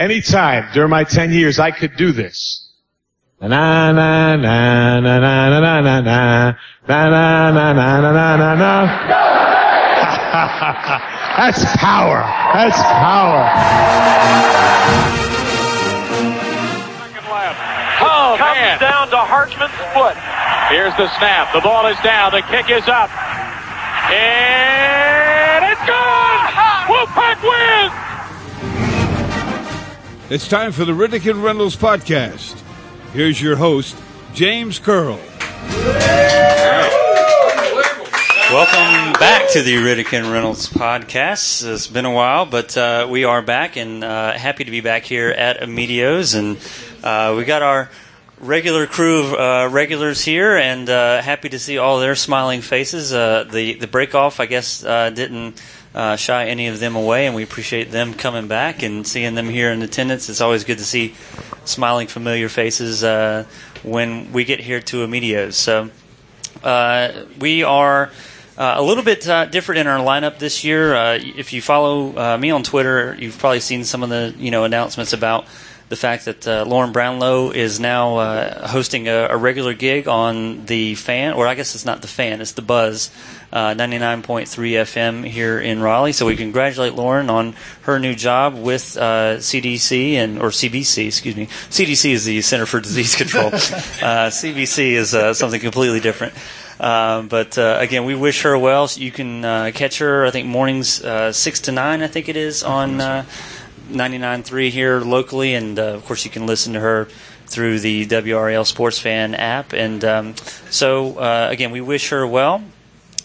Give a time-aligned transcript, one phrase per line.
[0.00, 2.66] anytime during my 10 years I could do this.
[3.40, 6.54] Na na na na na na na na na na
[6.88, 8.72] na na na na na na na.
[11.36, 12.20] That's power.
[12.52, 13.44] That's power.
[18.02, 20.16] Oh, comes down to Hartman's foot.
[20.68, 21.52] Here's the snap.
[21.52, 22.32] The ball is down.
[22.32, 23.10] The kick is up.
[24.10, 26.46] And it's gone!
[26.88, 28.09] Wolfpack wins!
[30.30, 32.56] It's time for the Riddick and Reynolds podcast.
[33.12, 33.96] Here's your host,
[34.32, 35.18] James Curl.
[38.52, 41.68] Welcome back to the Riddick and Reynolds podcast.
[41.68, 45.02] It's been a while, but uh, we are back and uh, happy to be back
[45.02, 46.34] here at Amedeo's.
[46.34, 46.58] And
[47.02, 47.90] uh, we got our
[48.38, 53.12] regular crew of uh, regulars here, and uh, happy to see all their smiling faces.
[53.12, 55.60] Uh, the the break off, I guess, didn't
[55.94, 59.70] shy any of them away, and we appreciate them coming back and seeing them here
[59.70, 60.28] in attendance.
[60.28, 61.14] It's always good to see
[61.64, 63.02] smiling, familiar faces
[63.82, 65.56] when we get here to Amedeo's.
[65.56, 65.90] So
[67.38, 68.10] we are.
[68.58, 70.94] Uh, a little bit uh, different in our lineup this year.
[70.94, 74.64] Uh, if you follow me on Twitter, you've probably seen some of the you know
[74.64, 75.46] announcements about
[75.88, 81.32] the fact that Lauren Brownlow is now hosting a, a, regular gig on the Fan,
[81.32, 83.10] or I guess it's not the Fan, it's the Buzz.
[83.52, 86.12] 99.3 FM here in Raleigh.
[86.12, 91.46] So we congratulate Lauren on her new job with CDC and or CBC, excuse me.
[91.46, 93.50] CDC is the Center for Disease Control.
[93.50, 96.34] CBC is something completely different.
[96.80, 98.88] Um, but uh, again, we wish her well.
[98.94, 102.36] You can uh, catch her, I think, mornings uh, 6 to 9, I think it
[102.36, 103.24] is, on uh,
[103.90, 105.54] 99.3 here locally.
[105.54, 107.06] And uh, of course, you can listen to her
[107.46, 109.74] through the WRL Sports Fan app.
[109.74, 110.34] And um,
[110.70, 112.62] so, uh, again, we wish her well.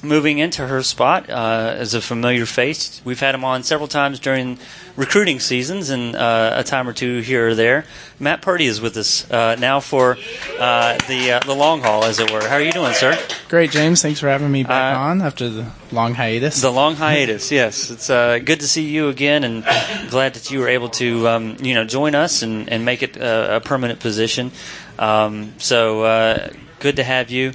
[0.05, 4.19] Moving into her spot uh, as a familiar face, we've had him on several times
[4.19, 4.59] during
[4.95, 7.85] recruiting seasons and uh, a time or two here or there.
[8.19, 10.17] Matt Purdy is with us uh, now for
[10.59, 12.47] uh, the uh, the long haul, as it were.
[12.47, 13.17] How are you doing, sir?
[13.49, 14.03] Great, James.
[14.03, 16.61] Thanks for having me back on after the long hiatus.
[16.61, 17.89] The long hiatus, yes.
[17.89, 19.63] It's good to see you again, and
[20.11, 23.17] glad that you were able to um, you know join us and, and make it
[23.17, 24.51] a, a permanent position.
[24.99, 27.53] Um, so good to have you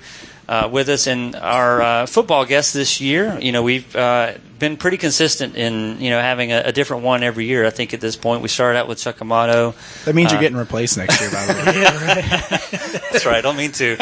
[0.50, 1.06] uh, with us.
[1.06, 6.00] And our uh, football guests this year, you know, we've uh, been pretty consistent in
[6.00, 7.64] you know having a, a, different one every year.
[7.64, 9.74] I think at this point we started out with Chuck Amato.
[10.04, 11.80] That means you're getting replaced next year, by the way.
[11.80, 13.02] yeah, right.
[13.12, 13.36] That's right.
[13.36, 13.96] I don't mean to.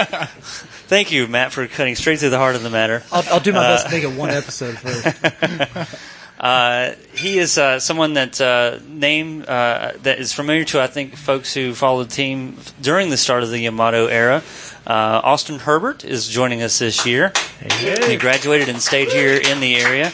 [0.88, 3.03] Thank you, Matt, for cutting straight to the heart of the matter.
[3.12, 6.04] I'll, I'll do my best to make it one episode first.
[6.41, 11.53] Uh, he is uh, someone that uh, name that is familiar to I think folks
[11.53, 14.42] who followed the team during the start of the Amato era.
[14.88, 17.31] Uh, Austin Herbert is joining us this year.
[17.60, 18.12] Hey.
[18.12, 20.10] He graduated and stayed here in the area.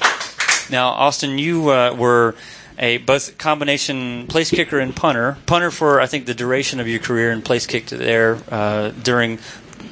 [0.68, 2.34] Now, Austin, you uh, were
[2.76, 5.38] a both combination place kicker and punter.
[5.46, 9.38] Punter for I think the duration of your career, and place kicked there uh, during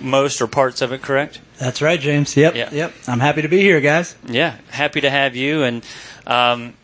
[0.00, 1.00] most or parts of it.
[1.00, 1.40] Correct?
[1.58, 2.36] That's right, James.
[2.36, 2.56] Yep.
[2.56, 2.70] Yeah.
[2.72, 2.92] Yep.
[3.06, 4.16] I'm happy to be here, guys.
[4.26, 5.84] Yeah, happy to have you and.
[6.26, 6.74] Um,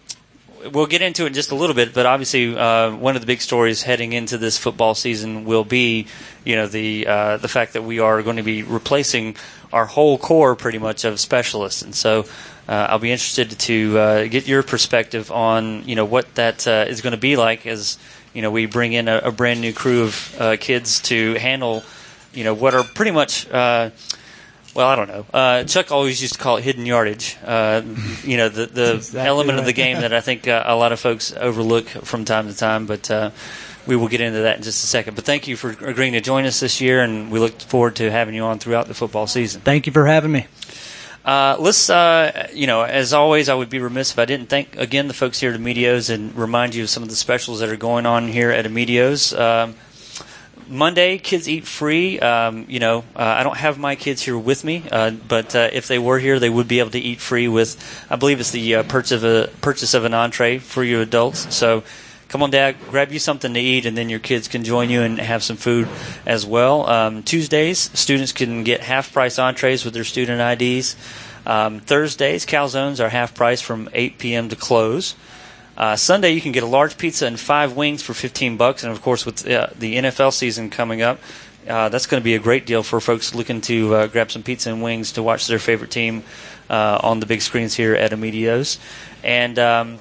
[0.72, 3.26] we'll get into it in just a little bit, but obviously, uh, one of the
[3.26, 6.06] big stories heading into this football season will be,
[6.44, 9.36] you know, the uh, the fact that we are going to be replacing
[9.72, 12.24] our whole core pretty much of specialists, and so.
[12.68, 16.84] Uh, I'll be interested to uh, get your perspective on you know what that uh,
[16.86, 17.96] is going to be like as
[18.34, 21.82] you know we bring in a, a brand new crew of uh, kids to handle
[22.34, 23.46] you know what are pretty much
[24.78, 25.26] well, I don't know.
[25.34, 27.36] Uh, Chuck always used to call it hidden yardage.
[27.44, 27.82] Uh,
[28.22, 29.58] you know, the the exactly element right.
[29.58, 32.56] of the game that I think uh, a lot of folks overlook from time to
[32.56, 32.86] time.
[32.86, 33.32] But uh,
[33.88, 35.16] we will get into that in just a second.
[35.16, 38.08] But thank you for agreeing to join us this year, and we look forward to
[38.08, 39.62] having you on throughout the football season.
[39.62, 40.46] Thank you for having me.
[41.24, 44.76] Uh, let's, uh, you know, as always, I would be remiss if I didn't thank
[44.76, 47.68] again the folks here at Amedeo's and remind you of some of the specials that
[47.68, 49.34] are going on here at Amedeo's.
[49.34, 49.74] Um,
[50.68, 52.20] Monday, kids eat free.
[52.20, 55.70] Um, you know, uh, I don't have my kids here with me, uh, but uh,
[55.72, 58.50] if they were here, they would be able to eat free with, I believe it's
[58.50, 61.54] the uh, purchase of a purchase of an entree for you adults.
[61.54, 61.82] So.
[62.28, 65.00] Come on, Dad, grab you something to eat, and then your kids can join you
[65.00, 65.88] and have some food
[66.26, 66.86] as well.
[66.86, 70.94] Um, Tuesdays, students can get half price entrees with their student IDs.
[71.46, 74.50] Um, Thursdays, calzones are half price from 8 p.m.
[74.50, 75.14] to close.
[75.78, 78.90] Uh, Sunday, you can get a large pizza and five wings for 15 bucks, and
[78.90, 81.20] of course, with uh, the NFL season coming up,
[81.68, 84.42] uh, that's going to be a great deal for folks looking to uh, grab some
[84.42, 86.24] pizza and wings to watch their favorite team
[86.68, 88.80] uh, on the big screens here at Amedeo's.
[89.22, 90.00] And um,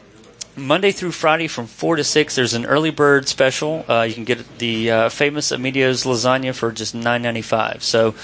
[0.56, 3.86] Monday through Friday from 4 to 6, there's an early bird special.
[3.88, 7.84] Uh, you can get the uh, famous Amedeo's lasagna for just $9.95.
[7.84, 8.16] So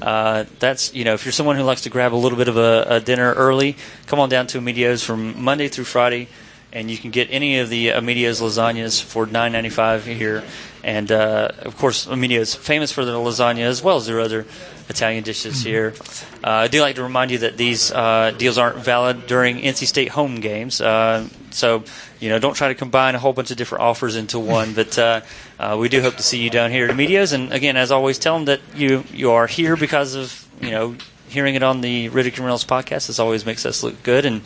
[0.00, 2.56] uh, that's, you know, if you're someone who likes to grab a little bit of
[2.56, 3.76] a, a dinner early,
[4.06, 6.28] come on down to Amedeo's from Monday through Friday
[6.72, 10.42] and you can get any of the Amedeo's lasagnas for nine ninety five here.
[10.84, 14.46] And uh, of course, Amedeo is famous for their lasagna as well as their other
[14.88, 15.68] Italian dishes Mm-hmm.
[15.68, 15.94] here.
[16.42, 19.86] Uh, I do like to remind you that these uh, deals aren't valid during NC
[19.86, 20.80] State home games.
[20.80, 21.84] Uh, so,
[22.18, 24.74] you know, don't try to combine a whole bunch of different offers into one.
[24.82, 25.20] But uh,
[25.60, 27.32] uh, we do hope to see you down here at Amedeo's.
[27.32, 30.96] And again, as always, tell them that you you are here because of you know
[31.28, 33.06] hearing it on the Riddick and Reynolds podcast.
[33.06, 34.42] This always makes us look good and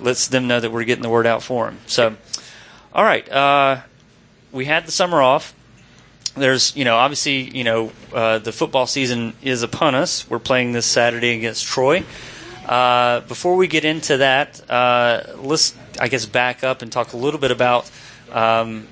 [0.00, 1.78] lets them know that we're getting the word out for them.
[1.86, 2.16] So,
[2.92, 3.82] all right, uh,
[4.52, 5.54] we had the summer off
[6.34, 10.28] there's you know obviously you know uh, the football season is upon us.
[10.28, 12.04] We're playing this Saturday against Troy.
[12.66, 17.16] Uh, before we get into that, uh, let's I guess back up and talk a
[17.16, 17.90] little bit about
[18.30, 18.86] um,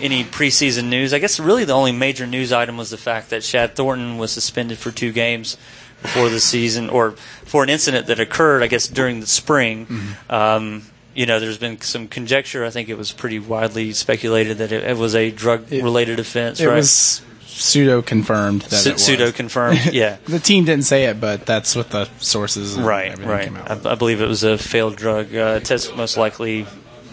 [0.00, 1.14] any preseason news.
[1.14, 4.32] I guess really the only major news item was the fact that Shad Thornton was
[4.32, 5.56] suspended for two games
[6.02, 7.12] before the season, or
[7.44, 9.86] for an incident that occurred, I guess during the spring.
[10.28, 10.82] Um,
[11.14, 12.64] you know, there's been some conjecture.
[12.64, 16.60] I think it was pretty widely speculated that it, it was a drug-related offense.
[16.60, 16.76] It right?
[16.76, 19.04] was pseudo confirmed that Su- it was.
[19.04, 19.80] pseudo confirmed.
[19.92, 20.16] Yeah.
[20.26, 22.78] the team didn't say it, but that's what the sources.
[22.78, 23.50] Right, right.
[23.52, 26.66] I, I believe it was a failed drug uh, test, most likely,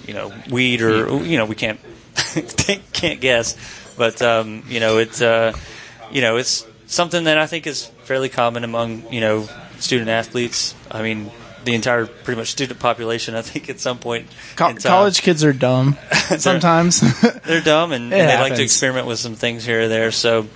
[0.05, 1.79] you know, weed or you know, we can't
[2.93, 3.57] can't guess,
[3.97, 5.53] but um, you know, it's uh,
[6.11, 9.47] you know, it's something that I think is fairly common among you know
[9.79, 10.73] student athletes.
[10.89, 11.31] I mean,
[11.67, 13.35] the entire pretty much student population.
[13.35, 15.97] I think at some point, Co- college kids are dumb
[16.37, 17.01] sometimes.
[17.43, 20.11] they're dumb and, and they like to experiment with some things here or there.
[20.11, 20.47] So,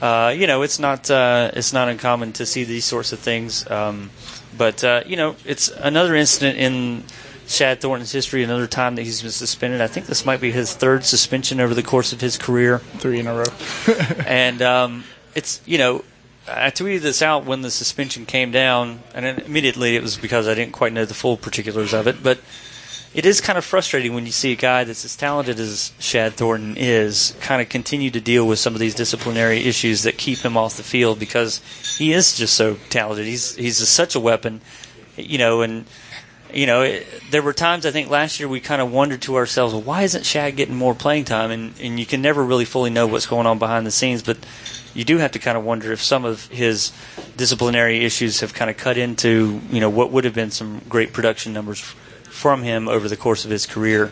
[0.00, 3.68] uh, you know, it's not uh, it's not uncommon to see these sorts of things.
[3.70, 4.10] Um,
[4.56, 7.04] but uh, you know, it's another incident in
[7.48, 8.44] Shad Thornton's history.
[8.44, 9.80] Another time that he's been suspended.
[9.80, 12.78] I think this might be his third suspension over the course of his career.
[12.98, 13.44] Three in a row.
[14.26, 16.04] and um, it's you know.
[16.48, 20.54] I tweeted this out when the suspension came down, and immediately it was because I
[20.54, 22.20] didn't quite know the full particulars of it.
[22.20, 22.40] But
[23.14, 26.34] it is kind of frustrating when you see a guy that's as talented as Shad
[26.34, 30.38] Thornton is kind of continue to deal with some of these disciplinary issues that keep
[30.38, 31.60] him off the field because
[31.98, 33.26] he is just so talented.
[33.26, 34.62] He's he's just such a weapon,
[35.16, 35.60] you know.
[35.60, 35.84] And
[36.54, 39.36] you know, it, there were times I think last year we kind of wondered to
[39.36, 41.50] ourselves, well, why isn't Shad getting more playing time?
[41.50, 44.38] And and you can never really fully know what's going on behind the scenes, but
[44.94, 46.92] you do have to kind of wonder if some of his
[47.36, 51.12] disciplinary issues have kind of cut into you know what would have been some great
[51.12, 54.10] production numbers from him over the course of his career.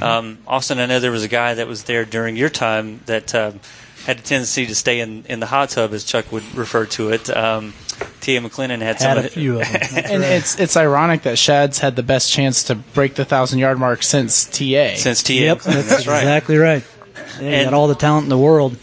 [0.00, 3.34] Um, Austin, I know there was a guy that was there during your time that
[3.34, 3.60] um,
[4.04, 7.10] had a tendency to stay in, in the hot tub, as Chuck would refer to
[7.10, 7.28] it.
[7.28, 7.72] Um,
[8.20, 8.40] T.A.
[8.40, 9.80] McLendon had, some Had of a it- few of them.
[10.04, 13.78] and it's it's ironic that Shad's had the best chance to break the thousand yard
[13.80, 14.94] mark since TA.
[14.96, 15.44] since T.A.
[15.46, 15.88] Yep, McLendon.
[15.88, 16.18] that's, right.
[16.18, 16.84] exactly right.
[17.16, 18.76] Yeah, you And- got all the talent in the world.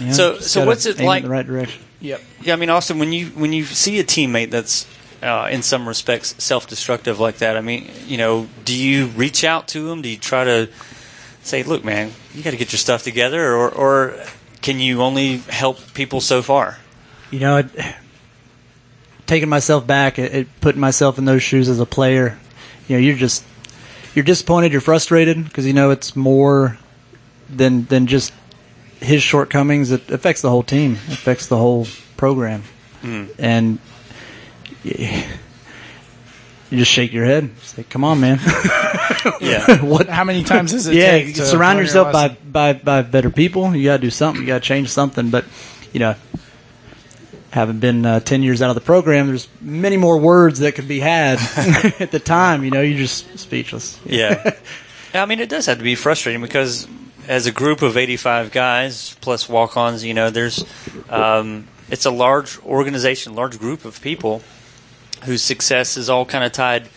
[0.00, 1.80] You know, So- so what's it like- In the right direction.
[2.00, 2.20] Yep.
[2.42, 4.86] Yeah, I mean, Austin, when you when you see a teammate that's
[5.22, 9.68] uh, in some respects self-destructive like that, I mean, you know, do you reach out
[9.68, 10.02] to them?
[10.02, 10.68] Do you try to
[11.42, 14.14] say, "Look, man, you got to get your stuff together," or, or
[14.60, 16.76] can you only help people so far?
[17.30, 17.68] You know, it,
[19.26, 22.38] taking myself back, it, it, putting myself in those shoes as a player.
[22.88, 23.42] You know, you're just
[24.14, 26.78] you're disappointed, you're frustrated because you know it's more
[27.48, 28.32] than than just
[29.00, 29.90] his shortcomings.
[29.90, 31.86] It affects the whole team, it affects the whole
[32.16, 32.62] program,
[33.02, 33.78] and
[34.84, 35.24] y-
[36.70, 37.50] you just shake your head.
[37.62, 38.40] Say, "Come on, man."
[39.40, 40.08] Yeah, What?
[40.08, 41.28] How many times does it yeah, take?
[41.28, 43.74] you surround learn your yourself by, by by better people.
[43.74, 44.42] You got to do something.
[44.42, 45.30] You got to change something.
[45.30, 45.44] But
[45.92, 46.14] you know,
[47.50, 50.88] having been uh, ten years out of the program, there's many more words that could
[50.88, 51.38] be had
[52.00, 52.64] at the time.
[52.64, 53.98] You know, you're just speechless.
[54.04, 54.54] yeah.
[55.14, 56.88] I mean, it does have to be frustrating because
[57.28, 60.64] as a group of 85 guys plus walk-ons, you know, there's
[61.08, 64.42] um, it's a large organization, large group of people
[65.24, 66.88] whose success is all kind of tied.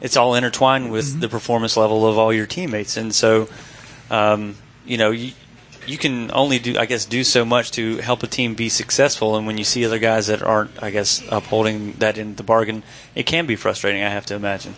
[0.00, 3.48] It's all intertwined with the performance level of all your teammates, and so
[4.10, 5.32] um, you know you
[5.86, 9.36] you can only do I guess do so much to help a team be successful.
[9.36, 12.82] And when you see other guys that aren't, I guess, upholding that in the bargain,
[13.14, 14.02] it can be frustrating.
[14.02, 14.74] I have to imagine.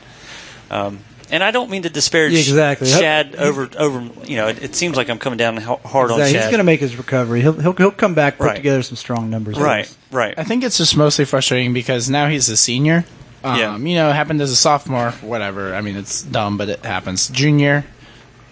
[0.70, 2.88] Um, and I don't mean to disparage Yeah, exactly.
[2.88, 4.00] Shad over over.
[4.24, 6.32] You know, it, it seems like I'm coming down h- hard on Exactly.
[6.32, 6.42] Shad.
[6.42, 7.40] He's going to make his recovery.
[7.42, 8.56] He'll he'll, he'll come back, put Right.
[8.56, 9.58] together some strong numbers.
[9.58, 10.34] right, right.
[10.38, 13.04] I think it's just mostly frustrating because now he's a senior.
[13.44, 13.76] Um, Yeah.
[13.76, 15.74] You know, it happened as a sophomore, whatever.
[15.74, 17.28] I mean, it's dumb, but it happens.
[17.28, 17.84] Junior,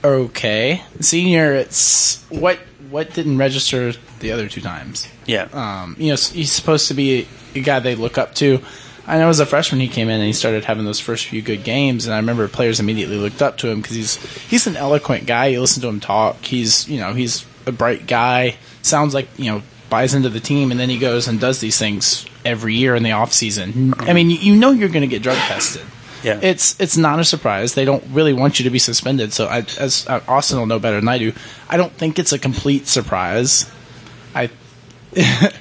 [0.02, 0.82] okay.
[1.00, 2.58] Senior, it's what
[2.90, 5.08] what didn't register the other two times.
[5.26, 8.60] Yeah, Um, you know, he's supposed to be a guy they look up to.
[9.06, 11.42] I know as a freshman he came in and he started having those first few
[11.42, 14.16] good games, and I remember players immediately looked up to him because he's
[14.48, 15.46] he's an eloquent guy.
[15.46, 16.42] You listen to him talk.
[16.44, 18.56] He's you know he's a bright guy.
[18.82, 21.78] Sounds like you know buys into the team, and then he goes and does these
[21.78, 23.94] things every year in the off season.
[23.98, 25.82] I mean, you, know you're going to get drug tested.
[26.22, 26.40] Yeah.
[26.42, 27.74] It's it's not a surprise.
[27.74, 29.32] They don't really want you to be suspended.
[29.32, 31.32] So I, as uh, Austin will know better than I do,
[31.68, 33.70] I don't think it's a complete surprise.
[34.34, 34.50] I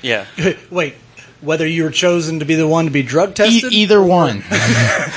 [0.02, 0.26] Yeah.
[0.72, 0.96] Wait,
[1.44, 3.74] whether you were chosen to be the one to be drug e- tested?
[3.74, 4.44] either one,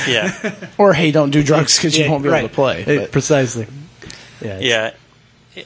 [0.06, 0.54] Yeah.
[0.78, 2.38] or hey, don't do drugs because you Yeah, won't be right.
[2.40, 2.85] able to play.
[2.85, 3.66] But- precisely.
[4.40, 4.59] Yeah.
[4.61, 4.90] Yeah.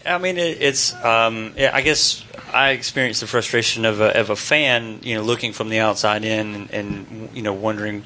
[0.07, 0.95] I mean, it, it's.
[1.05, 2.25] Um, yeah, I guess
[2.55, 6.25] I experienced the frustration of a, of a fan, you know, looking from the outside
[6.25, 8.05] in and, and you know wondering,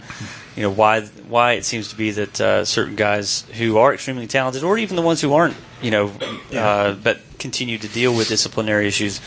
[0.56, 4.26] you know, why why it seems to be that uh, certain guys who are extremely
[4.26, 6.10] talented, or even the ones who aren't, you know,
[6.54, 9.20] uh, but continue to deal with disciplinary issues,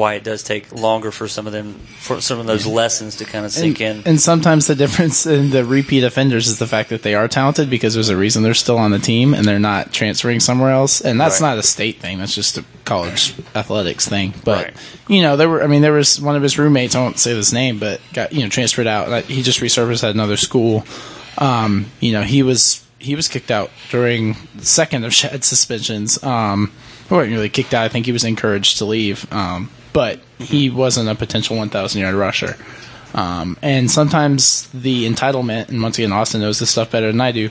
[0.00, 3.24] why it does take longer for some of them for some of those lessons to
[3.24, 4.08] kind of sink and, in.
[4.08, 7.68] and sometimes the difference in the repeat offenders is the fact that they are talented
[7.68, 11.00] because there's a reason they're still on the team and they're not transferring somewhere else.
[11.02, 11.50] And that's Right.
[11.50, 12.18] not a state thing.
[12.18, 14.32] That's just a college athletics thing.
[14.44, 14.74] But Right.
[15.08, 15.62] you know, there were.
[15.62, 16.94] I mean, there was one of his roommates.
[16.96, 19.24] I won't say his name, but got you know transferred out.
[19.26, 20.84] He just resurfaced at another school.
[21.38, 26.22] Um, you know, he was he was kicked out during the second of Shad's suspensions.
[26.22, 26.70] Um,
[27.08, 27.84] he wasn't really kicked out.
[27.84, 29.30] I think he was encouraged to leave.
[29.32, 32.56] Um, but he wasn't a potential 1,000 yard rusher.
[33.12, 37.32] Um, and sometimes the entitlement, and once again, Austin knows this stuff better than I
[37.32, 37.50] do,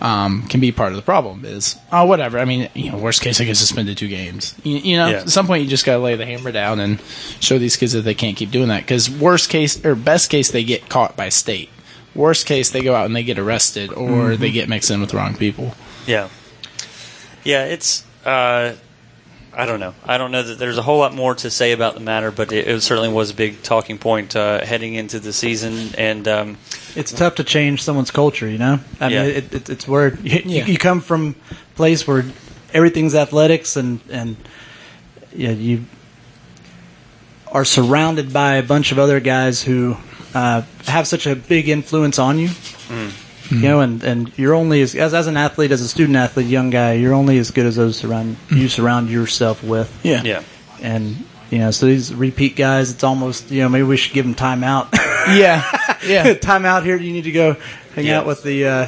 [0.00, 1.44] um, can be part of the problem.
[1.44, 2.38] Is oh whatever.
[2.38, 4.54] I mean, you know, worst case, I get suspended two games.
[4.62, 5.18] You, you know, Yeah.
[5.22, 7.00] at some point, you just got to lay the hammer down and
[7.40, 8.82] show these kids that they can't keep doing that.
[8.82, 11.68] Because worst case or best case, they get caught by state.
[12.14, 15.10] Worst case, they go out and they get arrested or they get mixed in with
[15.10, 15.74] the wrong people.
[16.06, 16.28] Yeah.
[17.44, 18.04] Yeah, it's.
[18.24, 18.74] Uh,
[19.52, 19.94] I don't know.
[20.04, 22.52] I don't know that there's a whole lot more to say about the matter, but
[22.52, 25.90] it, it certainly was a big talking point uh, heading into the season.
[25.98, 26.58] And um,
[26.94, 28.78] It's tough to change someone's culture, you know.
[29.00, 29.22] I Yeah.
[29.22, 30.66] mean, it, it, it's where you, Yeah.
[30.66, 32.24] you come from a place where
[32.74, 34.36] everything's athletics, and and
[35.34, 35.84] yeah, you
[37.50, 39.96] are surrounded by a bunch of other guys who
[40.34, 42.50] uh, have such a big influence on you.
[43.50, 46.46] You know, and, and you're only as, as as an athlete, as a student athlete,
[46.46, 49.92] young guy, you're only as good as those surround you surround yourself with.
[50.04, 50.22] Yeah.
[50.22, 50.42] yeah,
[50.80, 54.24] And you know, so these repeat guys, it's almost you know maybe we should give
[54.24, 54.88] them time out.
[55.30, 55.62] Yeah.
[56.06, 56.32] Yeah.
[56.40, 56.96] time out here.
[56.96, 57.56] You need to go
[57.94, 58.20] hang Yeah.
[58.20, 58.86] out with the uh,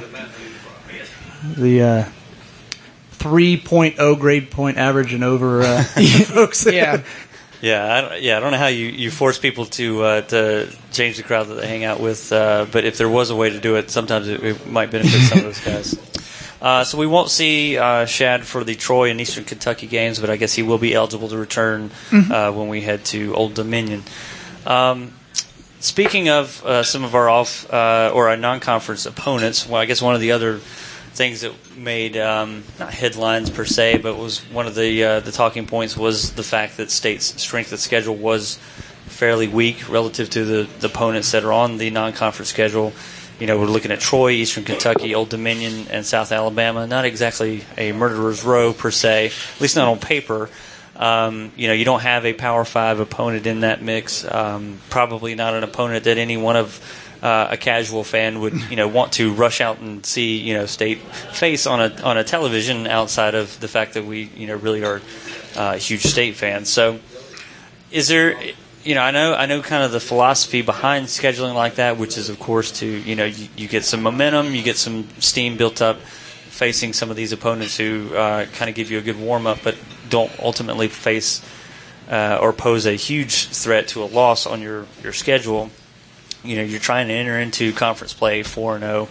[1.57, 2.05] the uh,
[3.19, 5.83] 3.0 grade point average and over uh,
[6.27, 6.67] folks.
[6.67, 7.03] yeah.
[7.63, 8.37] Yeah, I, don't- yeah.
[8.37, 11.55] I don't know how you, you force people to uh, to change the crowd that
[11.55, 14.29] they hang out with, uh, but if there was a way to do it, sometimes
[14.29, 15.97] it, it might benefit some of those guys.
[16.61, 20.29] Uh, so we won't see uh, Shad for the Troy and Eastern Kentucky games, but
[20.31, 24.03] I guess he will be eligible to return uh, when we head to Old Dominion.
[24.67, 25.13] Um,
[25.81, 30.01] Speaking of uh, some of our off uh, or our non-conference opponents, well, I guess
[30.01, 30.61] one of the other
[31.23, 35.31] things that made um, not headlines per se, but was one of the uh, the
[35.31, 38.59] talking points was the fact that state's strength of schedule was
[39.07, 42.93] fairly weak relative to the, the opponents that are on the non-conference schedule.
[43.39, 46.89] You know, we're looking at Troy, Eastern Kentucky, Old Dominion, and South Alabama.
[46.89, 50.51] Not exactly a murderer's row per se, at least not on paper.
[50.97, 54.25] Um, you know, you don't have a Power Five opponent in that mix.
[54.25, 56.81] Um, probably not an opponent that any one of
[57.23, 60.67] uh, a casual fan would, you know, want to rush out and see, you know,
[60.67, 62.87] state face on a on a television.
[62.87, 65.01] Outside of the fact that we, you know, really are
[65.57, 66.69] uh, huge state fans.
[66.69, 66.99] So,
[67.91, 68.37] is there?
[68.85, 72.19] You know, I know, I know, kind of the philosophy behind scheduling like that, which
[72.19, 75.57] is, of course, to you know, you, you get some momentum, you get some steam
[75.57, 79.21] built up, facing some of these opponents who uh, kind of give you a good
[79.21, 79.77] warm up, but
[80.09, 81.41] don't ultimately face
[82.11, 85.71] uh, or pose a huge threat to a loss on your, your schedule.
[86.45, 89.09] You know, you're trying to enter into conference play four and zero.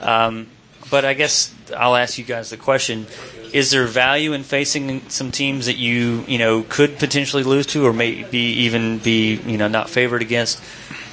[0.00, 0.48] Um,
[0.90, 3.06] but I guess I'll ask you guys the question:
[3.52, 7.86] Is there value in facing some teams that you you know could potentially lose to,
[7.86, 10.62] or maybe even be you know not favored against?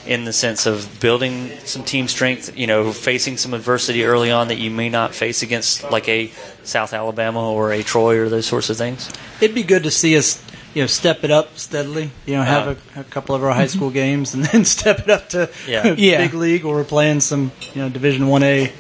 [0.06, 4.48] in the sense of building some team strength, you know, facing some adversity early on
[4.48, 6.32] that you may not face against like a
[6.64, 9.10] South Alabama or a Troy or those sorts of things.
[9.40, 10.42] It'd be good to see us,
[10.74, 12.12] you know, step it up steadily.
[12.26, 12.76] You know, have Uh-huh.
[12.98, 15.94] a, a couple of our high school games, and then step it up to Yeah.
[15.98, 16.18] Yeah.
[16.18, 18.72] big league, or we're playing some, you know, Division One A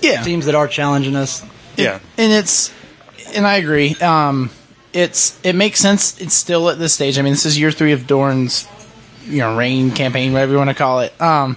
[0.00, 0.22] Yeah.
[0.22, 1.42] teams that are challenging us.
[1.76, 1.98] Yeah.
[2.18, 2.72] and it's
[3.34, 3.94] and I agree.
[3.96, 4.50] Um,
[4.92, 6.20] it's it makes sense.
[6.20, 7.18] It's still at this stage.
[7.18, 8.66] I mean, this is year three of Doeren's
[9.24, 11.20] you know reign campaign, whatever you want to call it.
[11.20, 11.56] Um,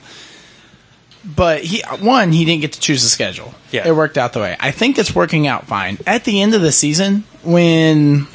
[1.26, 3.54] but he one he didn't get to choose the schedule.
[3.72, 3.88] Yeah.
[3.88, 4.56] it worked out the way.
[4.60, 5.98] I think it's working out fine.
[6.06, 8.28] At the end of the season, when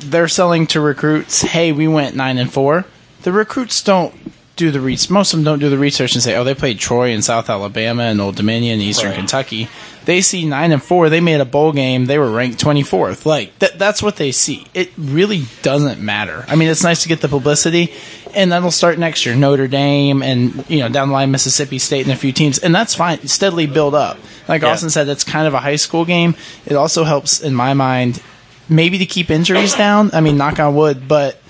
[0.00, 2.84] they're selling to recruits, hey, we went nine and four.
[3.22, 4.14] The recruits don't
[4.56, 6.78] do the re- most of them don't do the research and say, oh, they played
[6.78, 9.16] Troy and South Alabama and Old Dominion, and Eastern Right.
[9.16, 9.68] Kentucky.
[10.04, 11.08] They see nine and four.
[11.08, 12.04] They made a bowl game.
[12.04, 13.24] They were ranked twenty fourth.
[13.24, 14.66] Like that, that's what they see.
[14.74, 16.44] It really doesn't matter.
[16.46, 17.92] I mean, it's nice to get the publicity,
[18.34, 19.34] and that'll start next year.
[19.34, 22.74] Notre Dame and you know down the line Mississippi State and a few teams, and
[22.74, 23.26] that's fine.
[23.26, 24.18] Steadily build up.
[24.46, 24.68] Like Yeah.
[24.72, 26.36] Austin said, it's kind of a high school game.
[26.66, 28.20] It also helps, in my mind,
[28.68, 30.10] maybe to keep injuries down.
[30.12, 31.40] I mean, knock on wood, but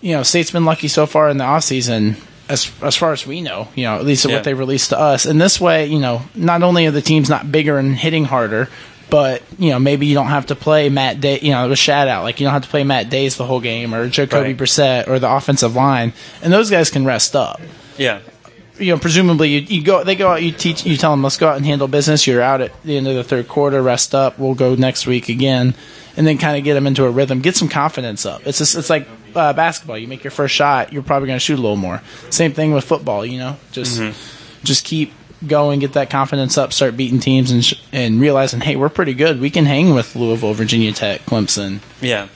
[0.00, 2.16] you know, state's been lucky so far in the off season,
[2.48, 3.68] as as far as we know.
[3.74, 4.34] You know, at least Yeah.
[4.34, 5.26] what they released to us.
[5.26, 8.68] And this way, you know, not only are the teams not bigger and hitting harder,
[9.10, 11.38] but you know, maybe you don't have to play Matt Day.
[11.42, 13.60] You know, with shout out, like you don't have to play Matt Dayes the whole
[13.60, 14.56] game, or Jacoby Right.
[14.56, 17.60] Brissett, or the offensive line, and those guys can rest up
[17.98, 18.20] Yeah.
[18.78, 21.36] you know, presumably you, you go, they go out, you teach, you tell them, let's
[21.36, 22.26] go out and handle business.
[22.26, 24.38] You're out at the end of the third quarter, rest up.
[24.38, 25.74] We'll go next week again,
[26.16, 28.46] and then kind of get them into a rhythm, get some confidence up.
[28.46, 29.98] It's just, it's like uh, basketball.
[29.98, 32.02] You make your first shot, you're probably going to shoot a little more.
[32.30, 33.24] Same thing with football.
[33.24, 34.00] You know, just
[34.62, 35.12] just keep
[35.46, 39.14] going, get that confidence up, start beating teams, and sh- and realizing, hey, we're pretty
[39.14, 39.40] good.
[39.40, 41.80] We can hang with Louisville, Virginia Tech, Clemson.
[42.00, 42.28] Yeah.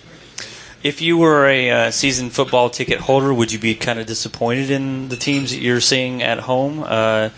[0.83, 4.71] If you were a uh, season football ticket holder, would you be kind of disappointed
[4.71, 6.85] in the teams that you're seeing at home?
[6.87, 7.31] Uh,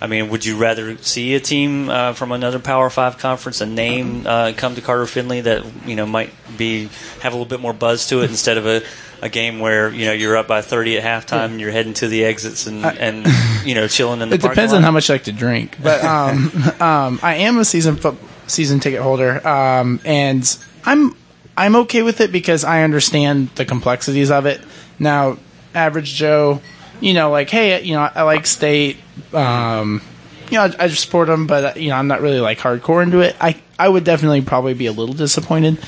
[0.00, 3.66] I mean, would you rather see a team uh, from another Power Five conference, a
[3.66, 6.88] name, uh, come to Carter Finley that you know might be
[7.20, 8.82] have a little bit more buzz to it instead of a,
[9.22, 12.06] a game where you know you're up by 30 at halftime and you're heading to
[12.06, 13.26] the exits and, and
[13.66, 14.78] you know chilling in the It parking depends lot?
[14.78, 18.16] on how much I like to drink, but um, um, I am a season fo-
[18.46, 21.16] season ticket holder, um, and I'm
[21.56, 24.60] I'm okay with it because I understand the complexities of it.
[25.00, 25.38] Now,
[25.74, 26.60] average Joe,
[27.00, 28.96] you know, like hey, you know, I like state.
[29.32, 30.02] Um,
[30.50, 33.02] you know, I, I just support them, but you know, I'm not really like hardcore
[33.02, 33.36] into it.
[33.40, 35.78] I I would definitely probably be a little disappointed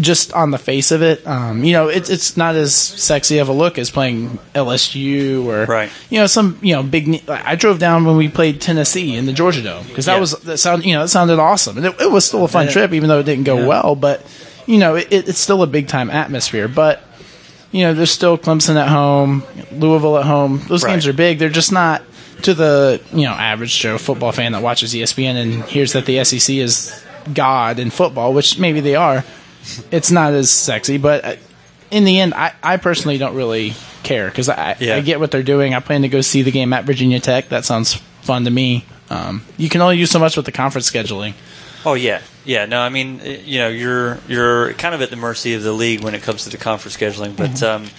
[0.00, 3.48] just on the face of it, um, you know, it's it's not as sexy of
[3.50, 5.90] a look as playing LSU or Right.
[6.08, 7.28] You know, some you know big.
[7.28, 10.20] I drove down when we played Tennessee in the Georgia Dome because that Yeah.
[10.20, 12.68] was that sound you know it sounded awesome and it, it was still a fun
[12.68, 13.94] trip even though it didn't go well.
[13.94, 14.24] But
[14.66, 16.68] you know, it, it's still a big time atmosphere.
[16.68, 17.02] But
[17.72, 20.62] you know, there's still Clemson at home, Louisville at home.
[20.68, 20.92] Those Right.
[20.92, 21.38] games are big.
[21.38, 22.02] They're just not
[22.42, 26.18] to the you know average Joe football fan that watches ESPN and hears that the
[26.24, 27.02] SEC is
[27.32, 29.24] God in football, which maybe they are.
[29.90, 31.34] It's not as sexy, but uh,
[31.90, 34.96] in the end, I, I personally don't really care because I, Yeah.
[34.96, 35.72] I get what they're doing.
[35.74, 37.48] I plan to go see the game at Virginia Tech.
[37.50, 38.84] That sounds fun to me.
[39.08, 41.34] Um, you can only do so much with the conference scheduling.
[41.86, 42.66] Oh yeah, yeah.
[42.66, 45.72] No, I mean, uh, you know, you're you're kind of at the mercy of the
[45.72, 47.36] league when it comes to the conference scheduling.
[47.36, 47.84] But Mm-hmm.
[47.84, 47.90] um,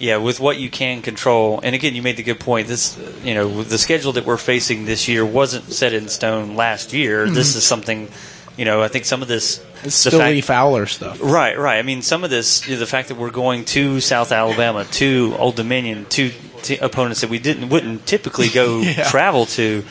[0.00, 2.66] yeah, with what you can control, and again, you made the good point.
[2.66, 6.92] This, you know, the schedule that we're facing this year wasn't set in stone last
[6.92, 7.30] year.
[7.30, 8.08] This is something,
[8.56, 9.86] you know, I think some of this Mm-hmm.
[9.86, 11.20] It's the fact- Fowler stuff.
[11.22, 11.78] Right, right.
[11.78, 14.84] I mean, some of this, you know, the fact that we're going to South Alabama,
[14.92, 19.04] to Old Dominion, to t- opponents that we didn't wouldn't typically go Yeah.
[19.04, 19.84] travel to.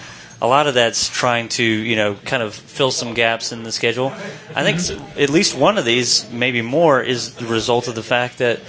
[0.44, 3.72] A lot of that's trying to, you know, kind of fill some gaps in the
[3.72, 4.14] schedule.
[4.54, 8.38] I think at least one of these, maybe more, is the result of the fact
[8.40, 8.60] that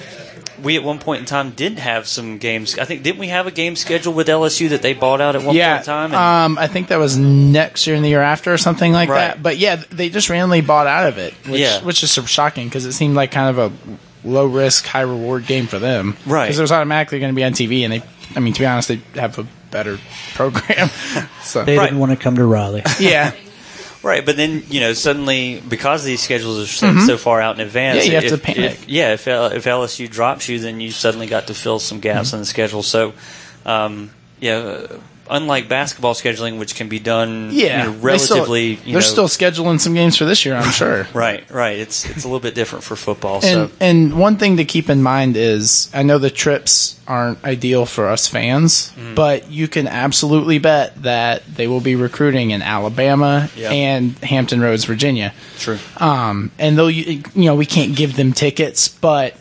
[0.62, 2.78] we at one point in time did have some games.
[2.78, 5.42] I think didn't we have a game scheduled with LSU that they bought out at
[5.42, 6.04] one yeah, point in time?
[6.14, 6.14] And-
[6.54, 9.18] um, I think that was next year and the year after or something like Right.
[9.28, 9.42] that.
[9.42, 11.82] But yeah, they just randomly bought out of it, which, Yeah.
[11.82, 13.72] which is shocking because it seemed like kind of a
[14.26, 16.16] low risk, high reward game for them.
[16.24, 16.44] Right.
[16.46, 18.02] Because it was automatically going to be on TV, and they,
[18.36, 19.98] I mean, to be honest, they have a better
[20.34, 20.88] program.
[21.42, 21.86] so They Right.
[21.86, 22.82] didn't want to come to Raleigh.
[23.00, 23.32] yeah,
[24.04, 27.60] Right, but then you know suddenly because these schedules are set so far out in
[27.66, 28.12] advance, Mm-hmm.
[28.12, 28.72] Yeah, you have if, to panic.
[28.72, 32.28] If, yeah, if if LSU drops you, then you suddenly got to fill some gaps
[32.28, 32.36] Mm-hmm.
[32.36, 32.82] in the schedule.
[32.82, 33.14] So,
[33.66, 34.10] um,
[34.40, 34.86] yeah,
[35.30, 38.92] unlike basketball scheduling, which can be done, yeah, you know, They still- relatively, you they're
[38.94, 41.06] know, still scheduling some games for this year, I'm sure.
[41.14, 41.78] right, right.
[41.78, 43.36] It's it's a little bit different for football.
[43.36, 47.42] And so and one thing to keep in mind is I know the trips aren't
[47.44, 49.14] ideal for us fans, Mm.
[49.14, 53.70] but you can absolutely bet that they will be recruiting in Alabama Yeah.
[53.70, 55.32] and Hampton Roads, Virginia.
[55.58, 55.78] true.
[55.98, 59.34] Um, and though you you know we can't give them tickets, but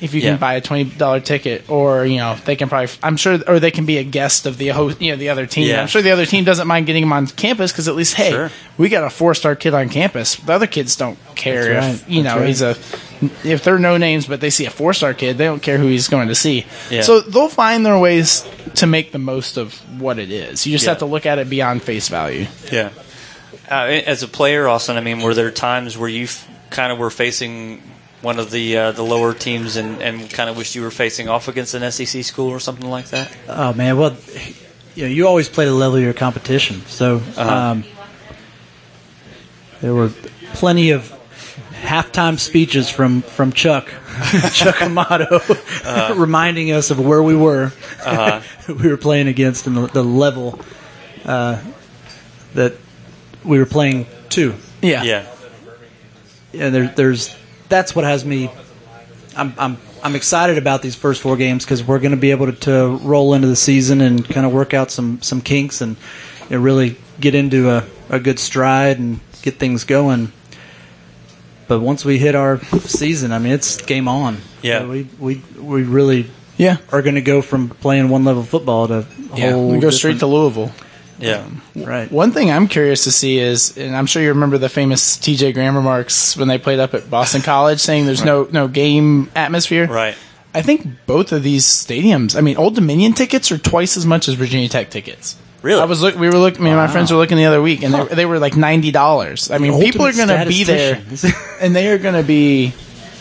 [0.00, 0.30] if you Yeah.
[0.30, 3.60] can buy a twenty dollar ticket, or you know they can probably, I'm sure, or
[3.60, 5.68] they can be a guest of the host, you know, the other team.
[5.68, 5.80] Yeah.
[5.82, 8.30] I'm sure the other team doesn't mind getting them on campus because at least, hey,
[8.30, 8.50] Sure.
[8.78, 10.36] we got a four star kid on campus.
[10.36, 12.10] The other kids don't care That's if right.
[12.10, 12.48] you That's know right.
[12.48, 12.76] he's a
[13.44, 15.86] if they're no names, but they see a four star kid, they don't care who
[15.88, 16.64] he's going to see.
[16.90, 17.02] Yeah.
[17.02, 18.44] So they'll find their ways
[18.76, 20.66] to make the most of what it is.
[20.66, 20.92] You just Yeah.
[20.92, 22.46] have to look at it beyond face value.
[22.72, 22.88] Yeah.
[23.70, 26.98] Uh, as a player, Austin, I mean, were there times where you f- kind of
[26.98, 27.82] were facing
[28.22, 31.28] one of the uh, the lower teams and, and kind of wished you were facing
[31.28, 33.34] off against an SEC school or something like that?
[33.48, 34.16] Oh man, well,
[34.94, 36.82] you know, you always play the level of your competition.
[36.86, 37.42] So Uh-huh.
[37.42, 37.84] um,
[39.80, 40.10] there were
[40.54, 41.10] plenty of
[41.82, 43.88] halftime speeches from from Chuck
[44.52, 45.40] Chuck Amato,
[46.14, 47.68] reminding us of where we were,
[48.66, 50.58] who we were playing against, and the, the level
[51.24, 51.62] uh,
[52.54, 52.74] that
[53.44, 54.54] we were playing to.
[54.82, 55.02] Yeah.
[55.04, 55.26] Yeah.
[56.52, 57.34] And there, there's
[57.70, 58.50] that's what has me.
[59.36, 62.46] I'm I'm I'm excited about these first four games because we're going to be able
[62.46, 65.96] to, to roll into the season and kind of work out some some kinks and
[66.50, 70.32] you know, really get into a, a good stride and get things going.
[71.68, 74.38] But once we hit our season, I mean, it's game on.
[74.62, 74.86] Yeah.
[74.86, 76.78] we we we really Yeah.
[76.90, 79.56] are going to go from playing one level football to a Yeah.
[79.56, 80.72] We go straight to Louisville.
[81.20, 81.48] Yeah.
[81.76, 82.10] right.
[82.10, 85.54] One thing I'm curious to see is, and I'm sure you remember the famous TJ
[85.54, 89.86] Graham remarks when they played up at Boston College, saying there's no no game atmosphere.
[89.86, 90.16] Right.
[90.52, 92.36] I think both of these stadiums.
[92.36, 95.36] I mean, Old Dominion tickets are twice as much as Virginia Tech tickets.
[95.62, 95.80] Really?
[95.80, 96.16] I was look.
[96.16, 96.64] We were looking.
[96.64, 98.90] Me and my friends were looking the other week, and they, they were like ninety
[98.90, 99.50] dollars.
[99.50, 101.02] I mean, people are going to be there,
[101.60, 102.72] and they are going to be,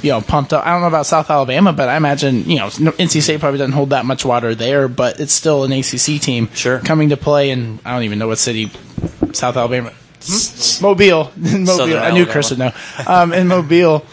[0.02, 0.66] you know, pumped up.
[0.66, 3.74] I don't know about South Alabama, but I imagine you know NC State probably doesn't
[3.74, 6.80] hold that much water there, but it's still an ACC team Sure.
[6.80, 8.72] coming to play, and I don't even know what city
[9.34, 9.92] South Alabama,
[10.82, 11.66] Mobile, Mobile.
[11.66, 12.26] Southern I knew.
[12.26, 12.72] Chris would know.
[13.08, 14.06] Um, in Mobile,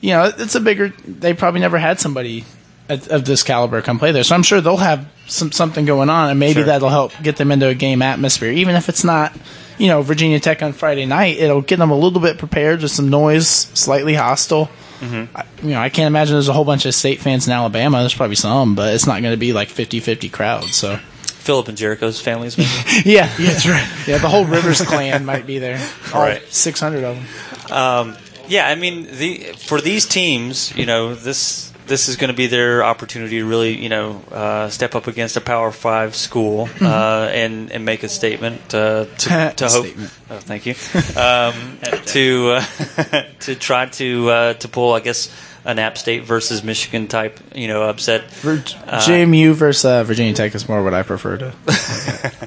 [0.00, 0.92] you know, it's a bigger.
[1.06, 2.44] They probably never had somebody
[2.88, 6.10] of of this caliber come play there, so I'm sure they'll have some something going
[6.10, 6.64] on, and maybe Sure.
[6.64, 9.32] that'll help get them into a game atmosphere, even if it's not.
[9.76, 12.92] You know, Virginia Tech on Friday night, it'll get them a little bit prepared with
[12.92, 14.70] some noise, slightly hostile.
[15.04, 15.36] Mm-hmm.
[15.36, 17.98] I, you know, I can't imagine there's a whole bunch of state fans in Alabama.
[18.00, 20.64] There's probably some, but it's not going to be like 50-50 crowd.
[20.64, 22.56] So, Philip and Jericho's families.
[22.56, 22.70] Maybe.
[23.04, 23.88] yeah, yeah, that's right.
[24.06, 25.78] Yeah, the whole Rivers clan might be there.
[26.14, 26.42] All Right.
[26.52, 27.72] 600 of them.
[27.76, 28.16] Um,
[28.48, 32.46] yeah, I mean, the for these teams, you know, this this is going to be
[32.46, 37.28] their opportunity to really, you know, uh, step up against a Power Five school uh,
[37.32, 39.86] and and make a statement uh, to, to hope.
[39.86, 40.10] Statement.
[40.30, 40.74] Oh, thank you.
[41.16, 45.30] Um, to uh, to try to uh, to pull, I guess,
[45.64, 48.30] an App State versus Michigan type, you know, upset.
[48.30, 51.54] Vir- JMU versus uh, Virginia Tech is more what I prefer to.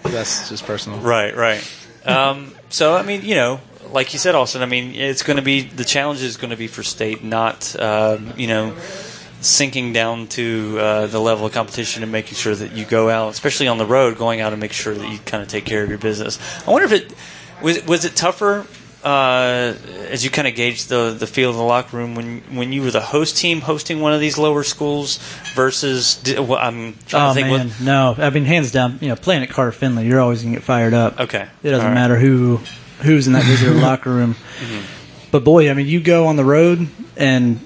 [0.03, 0.99] That's just personal.
[0.99, 1.63] Right, right.
[2.05, 3.59] Um, so I mean, you know,
[3.91, 4.61] like you said, Austin.
[4.61, 7.79] I mean, it's going to be the challenge is going to be for state, not
[7.79, 8.75] um, you know,
[9.41, 13.29] sinking down to uh, the level of competition and making sure that you go out,
[13.29, 15.83] especially on the road, going out and make sure that you kind of take care
[15.83, 16.39] of your business.
[16.67, 17.13] I wonder if it
[17.61, 18.65] was was it tougher.
[19.03, 19.75] Uh,
[20.09, 22.81] as you kind of gauge the the feel of the locker room when when you
[22.81, 25.17] were the host team hosting one of these lower schools
[25.53, 28.15] versus well, I'm trying Oh to think man, what no!
[28.17, 30.93] I mean, hands down, you know, playing at Carter Finley, you're always gonna get fired
[30.93, 31.19] up.
[31.19, 31.47] Okay.
[31.63, 31.93] it doesn't right.
[31.93, 32.59] matter who
[33.01, 34.35] who's in that visitor locker room.
[35.31, 37.59] But boy, I mean, you go on the road and